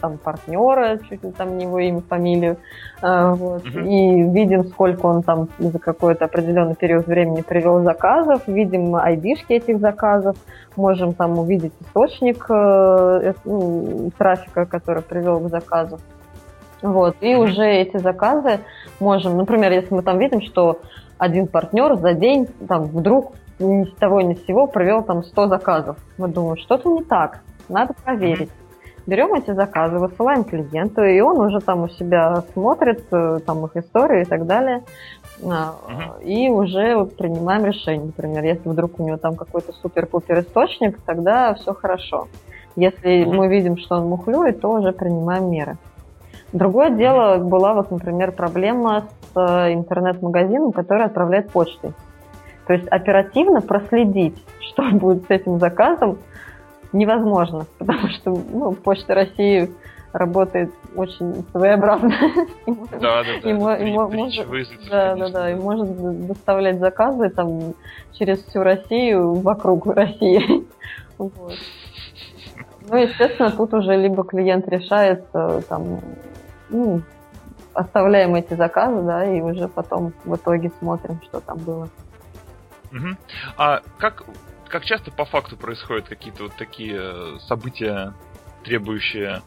[0.00, 2.56] там партнера, чуть ли там не его имя, фамилию,
[3.02, 8.96] э, вот, и видим, сколько он там за какой-то определенный период времени привел заказов, видим
[8.96, 10.36] айдишки этих заказов,
[10.76, 15.98] можем там увидеть источник э, ну, трафика, который привел к заказу.
[16.80, 18.60] Вот, и уже эти заказы
[19.00, 20.80] можем, например, если мы там видим, что
[21.18, 25.48] один партнер за день там вдруг ни с того ни с сего провел там 100
[25.48, 25.96] заказов.
[26.18, 28.50] Мы думаем, что-то не так, надо проверить.
[29.06, 33.76] Берем эти заказы, высылаем клиенту, и он уже там у себя смотрит э, там их
[33.76, 34.82] историю и так далее.
[35.42, 36.24] Uh-huh.
[36.24, 38.06] И уже принимаем решение.
[38.06, 42.28] Например, если вдруг у него там какой-то супер-пупер источник, тогда все хорошо.
[42.76, 45.76] Если мы видим, что он мухлюет, то уже принимаем меры.
[46.54, 51.92] Другое дело была вот, например, проблема с э, интернет-магазином, который отправляет почтой.
[52.68, 56.18] То есть оперативно проследить, что будет с этим заказом,
[56.92, 59.68] невозможно, потому что ну, Почта России
[60.12, 62.12] работает очень своеобразно.
[63.00, 63.50] Да, да, да.
[63.50, 64.48] И, может,
[64.88, 67.74] да, да, да, и может доставлять заказы там
[68.12, 70.64] через всю Россию вокруг России.
[71.18, 71.54] Вот.
[72.88, 75.98] Ну, естественно, тут уже либо клиент решает, э, там,
[76.68, 77.02] ну,
[77.74, 81.88] оставляем эти заказы, да, и уже потом в итоге смотрим, что там было.
[82.92, 83.08] Угу.
[83.56, 84.24] А как,
[84.68, 88.14] как часто по факту происходят какие-то вот такие э, события,
[88.62, 89.42] требующие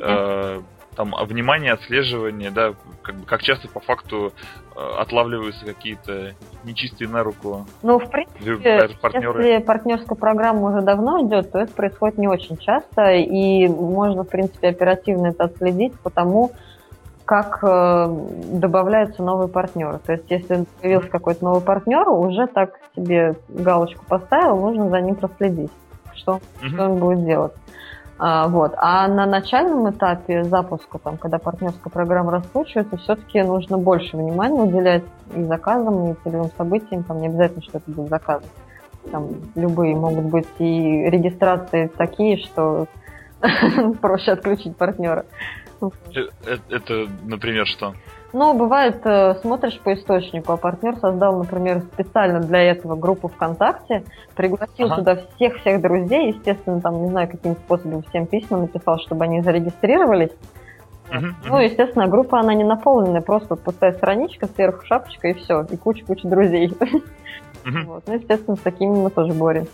[0.00, 0.60] э,
[0.94, 4.32] там внимания, отслеживания, да, как, как часто по факту
[4.76, 6.34] э, отлавливаются какие-то
[6.64, 9.44] нечистые на руку Ну, в принципе, партнеры.
[9.44, 14.28] если партнерская программа уже давно идет, то это происходит не очень часто, и можно, в
[14.28, 16.52] принципе, оперативно это отследить, потому
[17.24, 18.06] как э,
[18.52, 19.98] добавляются новые партнеры.
[20.04, 25.14] То есть, если появился какой-то новый партнер, уже так себе галочку поставил, нужно за ним
[25.14, 25.70] проследить,
[26.14, 26.68] что, mm-hmm.
[26.68, 27.52] что он будет делать.
[28.18, 28.74] А, вот.
[28.76, 35.04] а на начальном этапе запуска, там, когда партнерская программа раскручивается, все-таки нужно больше внимания уделять
[35.34, 37.02] и заказам, и целевым событиям.
[37.04, 38.42] Там не обязательно, что это будет заказ.
[39.10, 40.64] Там любые могут быть и
[41.10, 42.86] регистрации такие, что
[44.00, 45.24] проще отключить партнера.
[45.80, 45.88] Э,
[46.46, 47.94] э, это, например, что?
[48.32, 54.04] Ну, бывает, э, смотришь по источнику, а партнер создал, например, специально для этого группу ВКонтакте,
[54.34, 54.96] пригласил ага.
[54.96, 60.32] туда всех-всех друзей, естественно, там, не знаю, каким способом всем письма написал, чтобы они зарегистрировались.
[61.10, 65.76] Uh-huh, ну, естественно, группа, она не наполненная, просто пустая страничка, сверху шапочка и все, и
[65.76, 66.68] куча-куча друзей.
[66.68, 67.02] Uh-huh.
[67.86, 68.02] Вот.
[68.06, 69.70] Ну, естественно, с такими мы тоже боремся.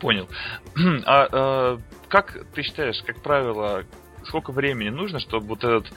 [0.00, 0.26] Понял.
[1.06, 1.78] А, а
[2.08, 3.84] как ты считаешь, как правило,
[4.24, 5.92] сколько времени нужно, чтобы вот этот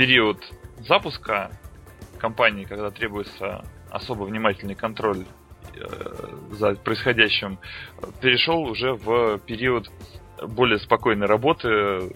[0.00, 0.38] период
[0.88, 1.50] запуска
[2.16, 5.26] компании, когда требуется особо внимательный контроль
[5.76, 5.84] э,
[6.52, 7.58] за происходящим,
[8.22, 9.90] перешел уже в период
[10.42, 12.14] более спокойной работы,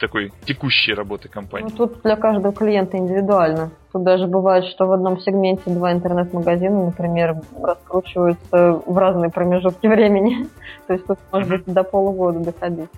[0.00, 1.68] такой текущей работы компании?
[1.70, 3.70] Ну, тут для каждого клиента индивидуально.
[3.92, 10.48] Тут даже бывает, что в одном сегменте два интернет-магазина, например, раскручиваются в разные промежутки времени.
[10.88, 12.90] то есть тут может быть до полугода доходить.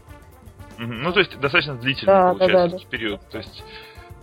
[0.78, 3.20] Ну, то есть достаточно длительный да, получается да, да, период.
[3.30, 3.64] То есть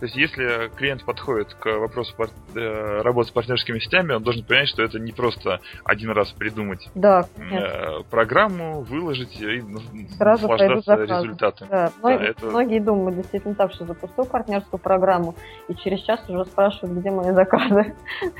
[0.02, 4.44] то есть, если клиент подходит к вопросу пар- э, работы с партнерскими сетями, он должен
[4.44, 9.62] понять, что это не просто один раз придумать да, э, программу, выложить и
[10.18, 11.68] Сразу наслаждаться результатами.
[11.70, 11.92] Да.
[12.02, 12.46] Многие, да, это...
[12.46, 15.36] многие думают действительно так, что запустил партнерскую программу,
[15.68, 17.94] и через час уже спрашивают, где мои заказы.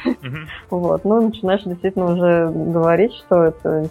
[0.69, 1.05] Вот.
[1.05, 3.89] Ну, начинаешь действительно уже говорить, что это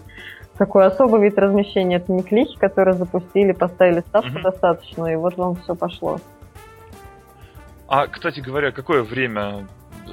[0.61, 1.95] такой особый вид размещения.
[1.95, 6.19] Это не клики, которые запустили, поставили ставку достаточно, и вот вам все пошло.
[7.87, 9.67] А, кстати говоря, какое время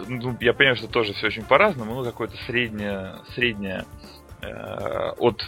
[0.08, 3.84] ну, я понимаю, что тоже все очень по-разному, но какое-то среднее, среднее
[4.40, 5.42] э, от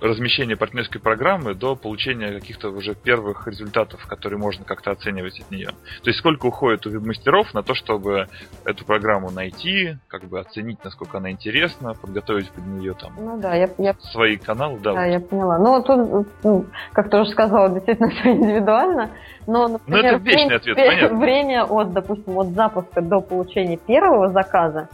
[0.00, 5.68] размещения партнерской программы до получения каких-то уже первых результатов, которые можно как-то оценивать от нее.
[6.02, 8.26] То есть сколько уходит у веб-мастеров на то, чтобы
[8.64, 13.54] эту программу найти, как бы оценить, насколько она интересна, подготовить под нее там ну, да,
[13.54, 13.94] я, я...
[14.12, 14.78] свои каналы.
[14.80, 15.58] Да, да я поняла.
[15.58, 19.10] Ну, тут, ну, как ты уже сказала, действительно все индивидуально.
[19.46, 21.18] Но, например, ну, это вечный ответ, понятно.
[21.18, 24.88] Время от, допустим, от запуска до получения первого заказа,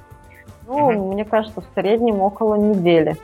[0.66, 1.12] ну, угу.
[1.12, 3.16] мне кажется, в среднем около недели.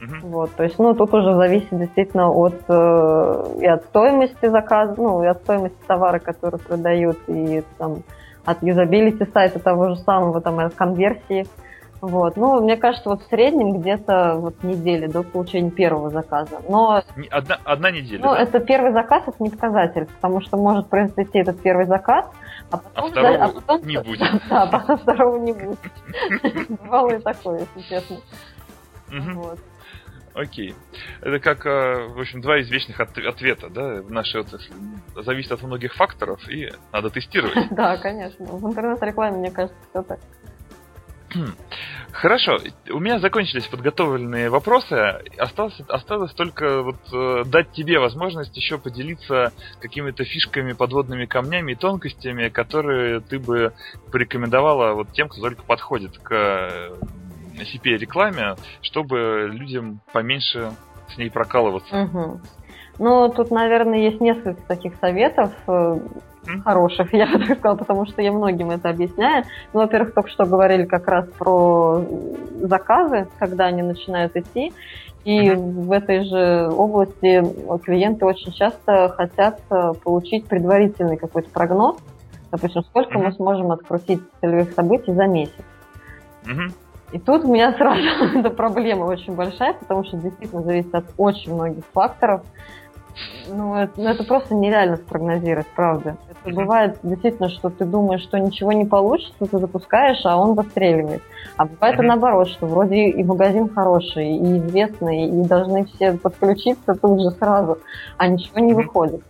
[0.00, 0.28] Угу.
[0.28, 5.22] Вот, то есть, ну, тут уже зависит действительно от э, и от стоимости заказа, ну,
[5.22, 8.02] и от стоимости товара, который продают, и там
[8.44, 11.46] от юзабилити сайта того же самого, там, и от конверсии.
[12.00, 12.36] Вот.
[12.36, 16.60] Ну, мне кажется, вот в среднем где-то вот недели до получения первого заказа.
[16.68, 18.20] Но одна, одна неделя.
[18.22, 18.42] Ну, да?
[18.42, 22.26] это первый заказ, это не показатель, потому что может произойти этот первый заказ,
[22.70, 24.20] а потом, а второго да, а потом, не будет.
[24.50, 25.78] Да, а потом второго не будет.
[26.82, 28.16] Бывало и такое, если честно.
[29.34, 29.58] Вот.
[30.34, 30.74] Окей.
[31.20, 34.74] Это как, э, в общем, два извечных ответа, да, в нашей отрасли.
[35.14, 37.56] Зависит от многих факторов, и надо тестировать.
[37.70, 38.44] Да, конечно.
[38.44, 40.20] В интернет-рекламе, мне кажется, все так.
[42.12, 42.58] Хорошо,
[42.90, 44.94] у меня закончились подготовленные вопросы.
[45.36, 51.74] Осталось, осталось только вот э, дать тебе возможность еще поделиться какими-то фишками, подводными камнями и
[51.74, 53.72] тонкостями, которые ты бы
[54.12, 56.92] порекомендовала вот тем, кто только подходит к
[57.62, 60.72] CPA-рекламе, чтобы людям поменьше
[61.08, 62.02] с ней прокалываться.
[62.02, 62.40] Угу.
[62.98, 66.62] Ну, тут, наверное, есть несколько таких советов mm?
[66.62, 69.44] хороших, я бы так сказала, потому что я многим это объясняю.
[69.72, 72.02] Ну, во-первых, только что говорили как раз про
[72.60, 74.72] заказы, когда они начинают идти.
[75.24, 77.42] И в этой же области
[77.82, 81.96] клиенты очень часто хотят э, получить предварительный какой-то прогноз.
[82.52, 85.64] Допустим, сколько мы сможем открутить целевых событий за месяц.
[87.14, 87.16] Mm-hmm.
[87.16, 88.02] И тут у меня сразу
[88.38, 92.42] эта проблема очень большая, потому что действительно зависит от очень многих факторов.
[93.48, 96.16] Ну это, ну, это просто нереально спрогнозировать, правда.
[96.28, 101.22] Это бывает действительно, что ты думаешь, что ничего не получится, ты запускаешь, а он выстреливает.
[101.56, 106.96] А бывает и наоборот, что вроде и магазин хороший, и известный, и должны все подключиться
[106.96, 107.78] тут же сразу,
[108.16, 109.22] а ничего не выходит.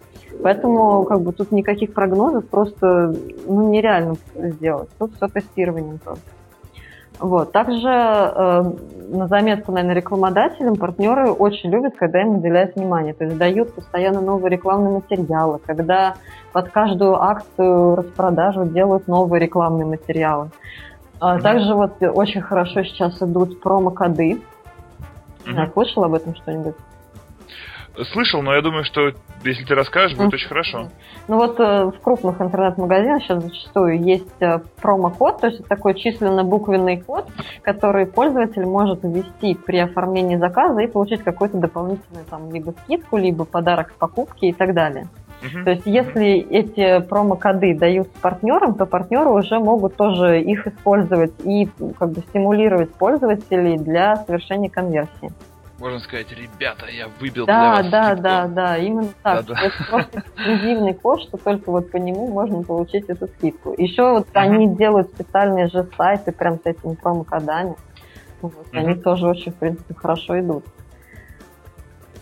[0.43, 3.15] Поэтому как бы тут никаких прогнозов просто
[3.47, 4.89] ну, нереально сделать.
[4.99, 6.25] Тут все тестированием просто.
[7.21, 7.53] Вот.
[7.53, 8.63] Также э,
[9.09, 13.15] на заметку, наверное, рекламодателям партнеры очень любят, когда им уделяют внимание.
[13.15, 16.15] То есть дают постоянно новые рекламные материалы, когда
[16.53, 20.51] под каждую акцию, распродажу делают новые рекламные материалы.
[21.21, 24.41] А также вот очень хорошо сейчас идут промокоды.
[25.45, 25.73] Mm-hmm.
[25.73, 26.75] Слышал об этом что-нибудь?
[28.13, 29.13] Слышал, но я думаю, что
[29.45, 30.35] если ты расскажешь, будет mm-hmm.
[30.35, 30.89] очень хорошо.
[31.29, 35.95] Ну вот э, в крупных интернет-магазинах сейчас зачастую есть э, промокод, то есть это такой
[35.95, 37.29] численно-буквенный код,
[37.63, 43.45] который пользователь может ввести при оформлении заказа и получить какой-то дополнительный там либо скидку, либо
[43.45, 45.09] подарок к покупке и так далее.
[45.65, 51.69] То есть, если эти промокоды дают партнерам, то партнеры уже могут тоже их использовать и
[51.99, 55.33] как бы стимулировать пользователей для совершения конверсии
[55.79, 58.23] можно сказать, ребята, я выбил да, для вас Да, скидку.
[58.23, 59.47] да, да, именно так.
[59.47, 59.61] Да, да.
[59.63, 63.75] Это просто эксклюзивный код, что только вот по нему можно получить эту скидку.
[63.77, 64.41] Еще вот uh-huh.
[64.41, 67.75] они делают специальные же сайты прям с этими промокодами.
[68.41, 68.79] Вот, uh-huh.
[68.79, 70.65] Они тоже очень, в принципе, хорошо идут.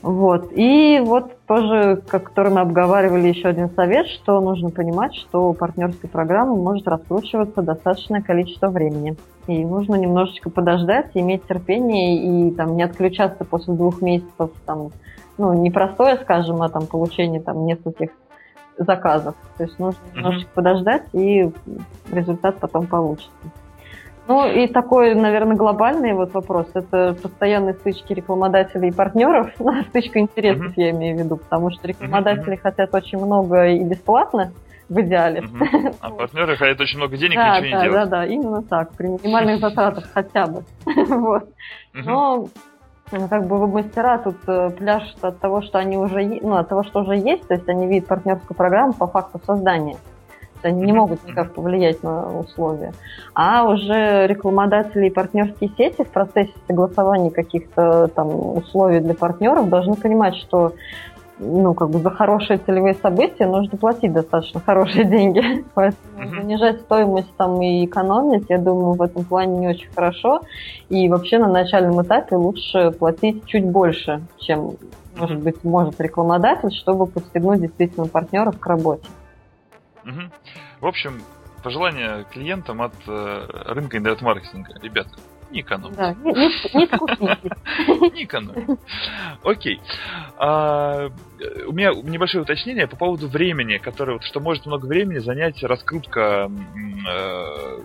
[0.03, 0.51] Вот.
[0.53, 6.57] И вот тоже, который мы обговаривали, еще один совет, что нужно понимать, что партнерская программа
[6.57, 9.17] может раскручиваться достаточное количество времени.
[9.47, 14.91] И нужно немножечко подождать, иметь терпение и там, не отключаться после двух месяцев, там,
[15.39, 18.11] ну, не простое, скажем, а там получение там, нескольких
[18.79, 19.37] заказов.
[19.57, 20.17] То есть нужно mm-hmm.
[20.17, 21.49] немножечко подождать, и
[22.11, 23.31] результат потом получится.
[24.29, 26.69] Ну и такой, наверное, глобальный вот вопрос.
[26.75, 29.51] Это постоянные стычки рекламодателей и партнеров.
[29.59, 30.81] Ну, стычка интересов mm-hmm.
[30.83, 32.61] я имею в виду, потому что рекламодатели mm-hmm.
[32.61, 34.53] хотят очень много и бесплатно,
[34.89, 35.41] в идеале.
[35.41, 35.97] Mm-hmm.
[36.01, 38.11] А партнеры хотят очень много денег да, и ничего да, не делать.
[38.11, 38.93] Да, да, именно так.
[38.97, 40.65] При минимальных затратах хотя бы.
[41.09, 41.49] вот.
[41.95, 42.49] Но
[43.13, 46.83] ну, как бы мастера тут э, пляшут от того, что они уже, ну, от того,
[46.83, 49.97] что уже есть, то есть они видят партнерскую программу по факту создания
[50.65, 52.93] они не могут никак повлиять на условия.
[53.35, 59.95] А уже рекламодатели и партнерские сети в процессе согласования каких-то там условий для партнеров должны
[59.95, 60.73] понимать, что
[61.43, 65.65] ну, как бы за хорошие целевые события нужно платить достаточно хорошие деньги.
[65.75, 70.41] Поэтому занижать стоимость там и экономить, я думаю, в этом плане не очень хорошо.
[70.89, 74.77] И вообще на начальном этапе лучше платить чуть больше, чем,
[75.17, 79.07] может быть, может рекламодатель, чтобы подстегнуть действительно партнеров к работе.
[80.05, 80.21] Угу.
[80.81, 81.23] В общем,
[81.63, 84.75] пожелание клиентам от э, рынка интернет-маркетинга.
[84.83, 85.11] Ребята,
[85.51, 85.97] не экономьте.
[85.97, 88.79] Да, не, не, не экономьте.
[89.45, 89.81] Окей.
[90.39, 91.09] А,
[91.67, 96.51] у меня небольшое уточнение по поводу времени, которое, что может много времени занять раскрутка
[97.09, 97.81] э,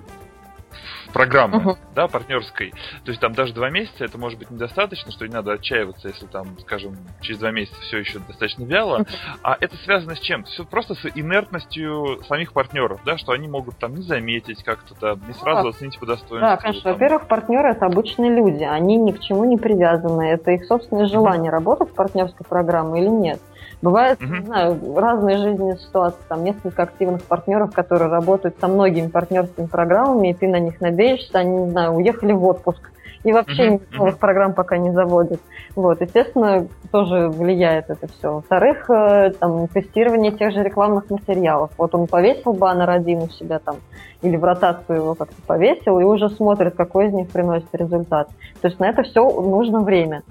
[1.18, 1.78] программы, uh-huh.
[1.96, 2.72] да, партнерской.
[3.04, 6.28] То есть там даже два месяца это может быть недостаточно, что не надо отчаиваться, если
[6.28, 9.00] там, скажем, через два месяца все еще достаточно вяло.
[9.00, 9.08] Uh-huh.
[9.42, 10.44] А это связано с чем?
[10.44, 15.28] Все просто с инертностью самих партнеров, да, что они могут там не заметить как-то, да,
[15.28, 15.72] не сразу uh-huh.
[15.72, 16.40] оценить по достоинству.
[16.40, 16.84] Да, конечно.
[16.84, 16.94] Там.
[16.94, 21.50] Во-первых, партнеры это обычные люди, они ни к чему не привязаны, это их собственное желание
[21.50, 21.56] uh-huh.
[21.56, 23.40] работать в партнерской программе или нет.
[23.82, 24.40] Бывают, mm-hmm.
[24.40, 26.20] не знаю, разные жизненные ситуации.
[26.28, 31.40] Там несколько активных партнеров, которые работают со многими партнерскими программами, и ты на них надеешься,
[31.40, 32.92] они, не знаю, уехали в отпуск.
[33.24, 33.98] И вообще mm-hmm.
[33.98, 35.40] новых программ пока не заводят.
[35.76, 38.34] Вот, естественно, тоже влияет это все.
[38.34, 41.72] Во-вторых, э, там, тестирование тех же рекламных материалов.
[41.78, 43.78] Вот он повесил баннер один у себя там,
[44.22, 48.30] или в ротацию его как-то повесил, и уже смотрит, какой из них приносит результат.
[48.62, 50.24] То есть на это все нужно время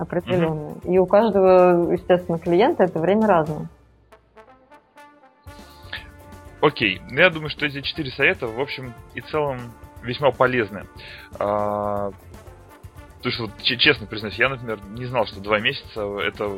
[0.00, 0.74] определенные.
[0.74, 0.94] Mm-hmm.
[0.94, 3.68] И у каждого, естественно, клиента это время разное.
[6.60, 9.58] Окей, ну я думаю, что эти четыре совета, в общем и целом,
[10.02, 10.84] весьма полезны.
[11.38, 12.10] А,
[13.16, 16.50] потому что, вот, честно признаюсь, я, например, не знал, что два месяца это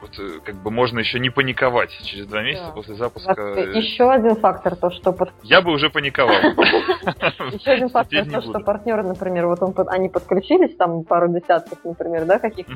[0.00, 2.72] вот, э, как бы можно еще не паниковать через два месяца да.
[2.72, 3.34] после запуска.
[3.36, 5.14] Э, еще один фактор, то, что...
[5.42, 6.30] Я бы уже паниковал.
[7.52, 12.24] Еще один фактор, то, что партнеры, например, вот он, они подключились, там пару десятков, например,
[12.24, 12.66] да, каких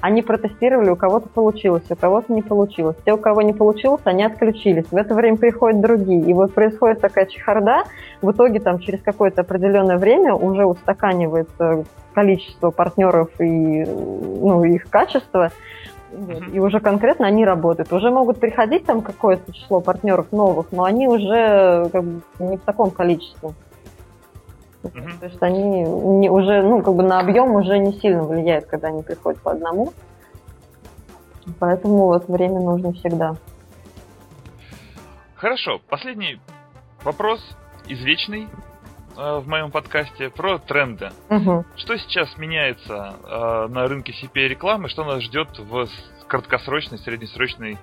[0.00, 2.96] они протестировали, у кого-то получилось, у кого-то не получилось.
[3.04, 4.86] Те, у кого не получилось, они отключились.
[4.90, 6.22] В это время приходят другие.
[6.22, 7.84] И вот происходит такая чехарда,
[8.20, 15.50] в итоге там через какое-то определенное время уже устаканивается количество партнеров и ну, их качество,
[16.12, 16.42] вот.
[16.52, 17.92] И уже конкретно они работают.
[17.92, 22.60] Уже могут приходить там какое-то число партнеров новых, но они уже как бы, не в
[22.62, 23.52] таком количестве.
[24.82, 25.18] Uh-huh.
[25.20, 28.88] То есть они не, уже, ну, как бы на объем уже не сильно влияют, когда
[28.88, 29.92] они приходят по одному.
[31.58, 33.36] Поэтому вот время нужно всегда.
[35.34, 35.80] Хорошо.
[35.88, 36.40] Последний
[37.04, 37.40] вопрос
[37.88, 38.48] извечный
[39.16, 41.10] в моем подкасте про тренды.
[41.30, 41.64] Угу.
[41.76, 45.88] Что сейчас меняется э, на рынке CPA-рекламы, что нас ждет в
[46.26, 47.78] краткосрочной, среднесрочной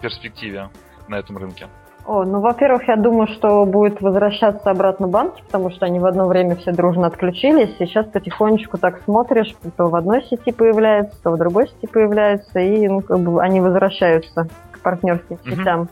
[0.00, 0.70] перспективе
[1.08, 1.68] на этом рынке?
[2.06, 6.28] О, ну, во-первых, я думаю, что будет возвращаться обратно банки, потому что они в одно
[6.28, 7.74] время все дружно отключились.
[7.80, 12.60] И сейчас потихонечку так смотришь, то в одной сети появляется, то в другой сети появляется,
[12.60, 15.80] и ну, как бы они возвращаются к партнерским сетям.
[15.80, 15.88] Угу.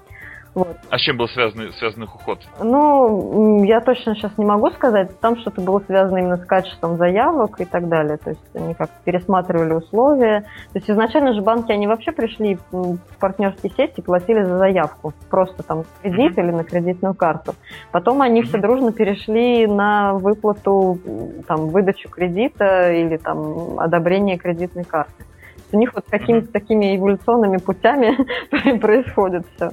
[0.54, 0.76] Вот.
[0.88, 2.38] А с чем был связан, связан их уход?
[2.62, 5.18] Ну, я точно сейчас не могу сказать.
[5.20, 8.18] Там что-то было связано именно с качеством заявок и так далее.
[8.18, 10.42] То есть они как пересматривали условия.
[10.72, 15.12] То есть изначально же банки, они вообще пришли в партнерские сети и платили за заявку.
[15.28, 16.42] Просто там кредит mm-hmm.
[16.42, 17.54] или на кредитную карту.
[17.90, 18.46] Потом они mm-hmm.
[18.46, 20.98] все дружно перешли на выплату,
[21.48, 25.24] там, выдачу кредита или там одобрение кредитной карты.
[25.72, 28.16] У них вот какими-то такими эволюционными путями
[28.78, 29.70] происходит все.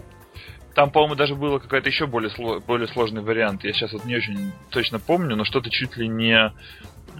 [0.73, 2.31] Там, по-моему, даже было какой-то еще более,
[2.65, 3.63] более сложный вариант.
[3.63, 6.53] Я сейчас вот не очень точно помню, но что-то чуть ли не...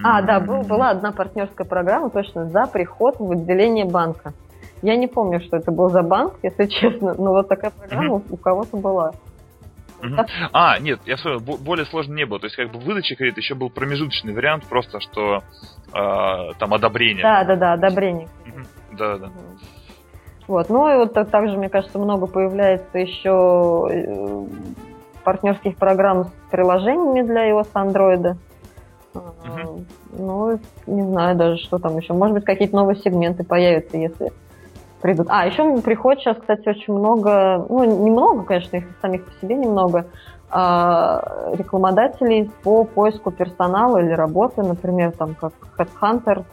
[0.03, 4.33] А, да, был, была одна партнерская программа точно за приход в отделение банка.
[4.81, 8.27] Я не помню, что это был за банк, если честно, но вот такая программа uh-huh.
[8.29, 9.11] у кого-то была.
[10.01, 10.25] Uh-huh.
[10.53, 12.39] А, нет, я вспомнил, более сложно не было.
[12.39, 15.43] То есть, как бы выдача кредита еще был промежуточный вариант, просто что
[15.93, 17.21] э, там одобрение.
[17.21, 18.27] Да, да, да, одобрение.
[18.45, 18.65] Uh-huh.
[18.97, 19.31] Да, да.
[20.51, 20.67] Вот.
[20.67, 24.45] Ну и вот также, мне кажется, много появляется еще э,
[25.23, 28.35] партнерских программ с приложениями для iOS Android.
[29.13, 29.85] Uh-huh.
[30.11, 32.11] Ну, не знаю даже, что там еще.
[32.11, 34.33] Может быть, какие-то новые сегменты появятся, если
[35.01, 35.27] придут.
[35.29, 40.07] А, еще приходит сейчас, кстати, очень много, ну, немного, конечно, их самих по себе немного,
[40.49, 46.43] а, рекламодателей по поиску персонала или работы, например, там, как Headhunter,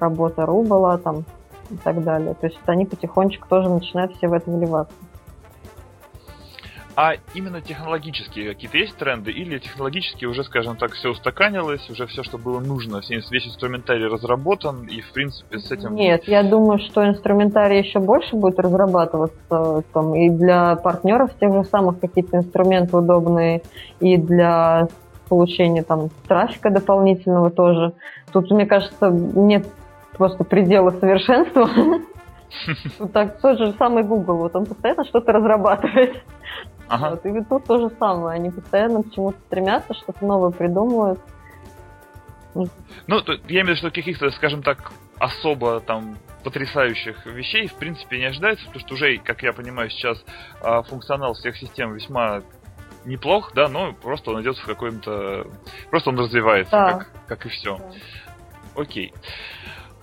[0.00, 1.26] работа Ру была, там,
[1.72, 2.34] и так далее.
[2.34, 4.94] То есть они потихонечку тоже начинают все в это вливаться.
[6.94, 12.22] А именно технологические какие-то есть тренды, или технологически уже, скажем так, все устаканилось, уже все,
[12.22, 15.94] что было нужно, весь инструментарий разработан, и в принципе с этим...
[15.94, 21.64] Нет, я думаю, что инструментарий еще больше будет разрабатываться, там, и для партнеров тех же
[21.64, 23.62] самых какие-то инструменты удобные,
[24.00, 24.88] и для
[25.30, 27.94] получения там трафика дополнительного тоже.
[28.32, 29.66] Тут, мне кажется, нет
[30.16, 31.68] просто предела совершенства.
[33.14, 36.22] Так, тот же самый Google, вот он постоянно что-то разрабатывает.
[36.86, 37.10] Ага.
[37.12, 41.18] Вот, и тут то же самое, они постоянно к чему-то стремятся, что-то новое придумывают.
[42.54, 42.66] Ну,
[43.48, 48.26] я имею в виду, что каких-то, скажем так, особо там потрясающих вещей, в принципе, не
[48.26, 50.22] ожидается, потому что уже, как я понимаю, сейчас
[50.60, 52.42] а, функционал всех систем весьма
[53.06, 55.46] неплох, да, но просто он идет в каком-то...
[55.90, 56.92] Просто он развивается, Да.
[56.92, 57.78] как, как и все.
[58.76, 59.14] Окей.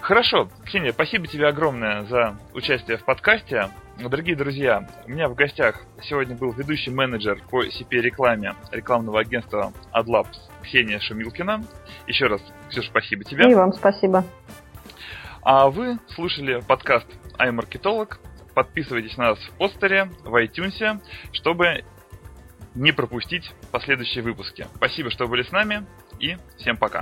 [0.09, 3.69] Хорошо, Ксения, спасибо тебе огромное за участие в подкасте.
[3.99, 10.35] Дорогие друзья, у меня в гостях сегодня был ведущий менеджер по CP-рекламе рекламного агентства AdLabs
[10.63, 11.63] Ксения Шумилкина.
[12.07, 13.51] Еще раз, Ксюша, спасибо тебе.
[13.51, 14.25] И вам спасибо.
[15.43, 17.05] А вы слушали подкаст
[17.37, 18.15] iMarketolog.
[18.55, 21.01] Подписывайтесь на нас в постере, в iTunes,
[21.33, 21.83] чтобы
[22.73, 24.65] не пропустить последующие выпуски.
[24.73, 25.85] Спасибо, что были с нами,
[26.19, 27.01] и всем пока.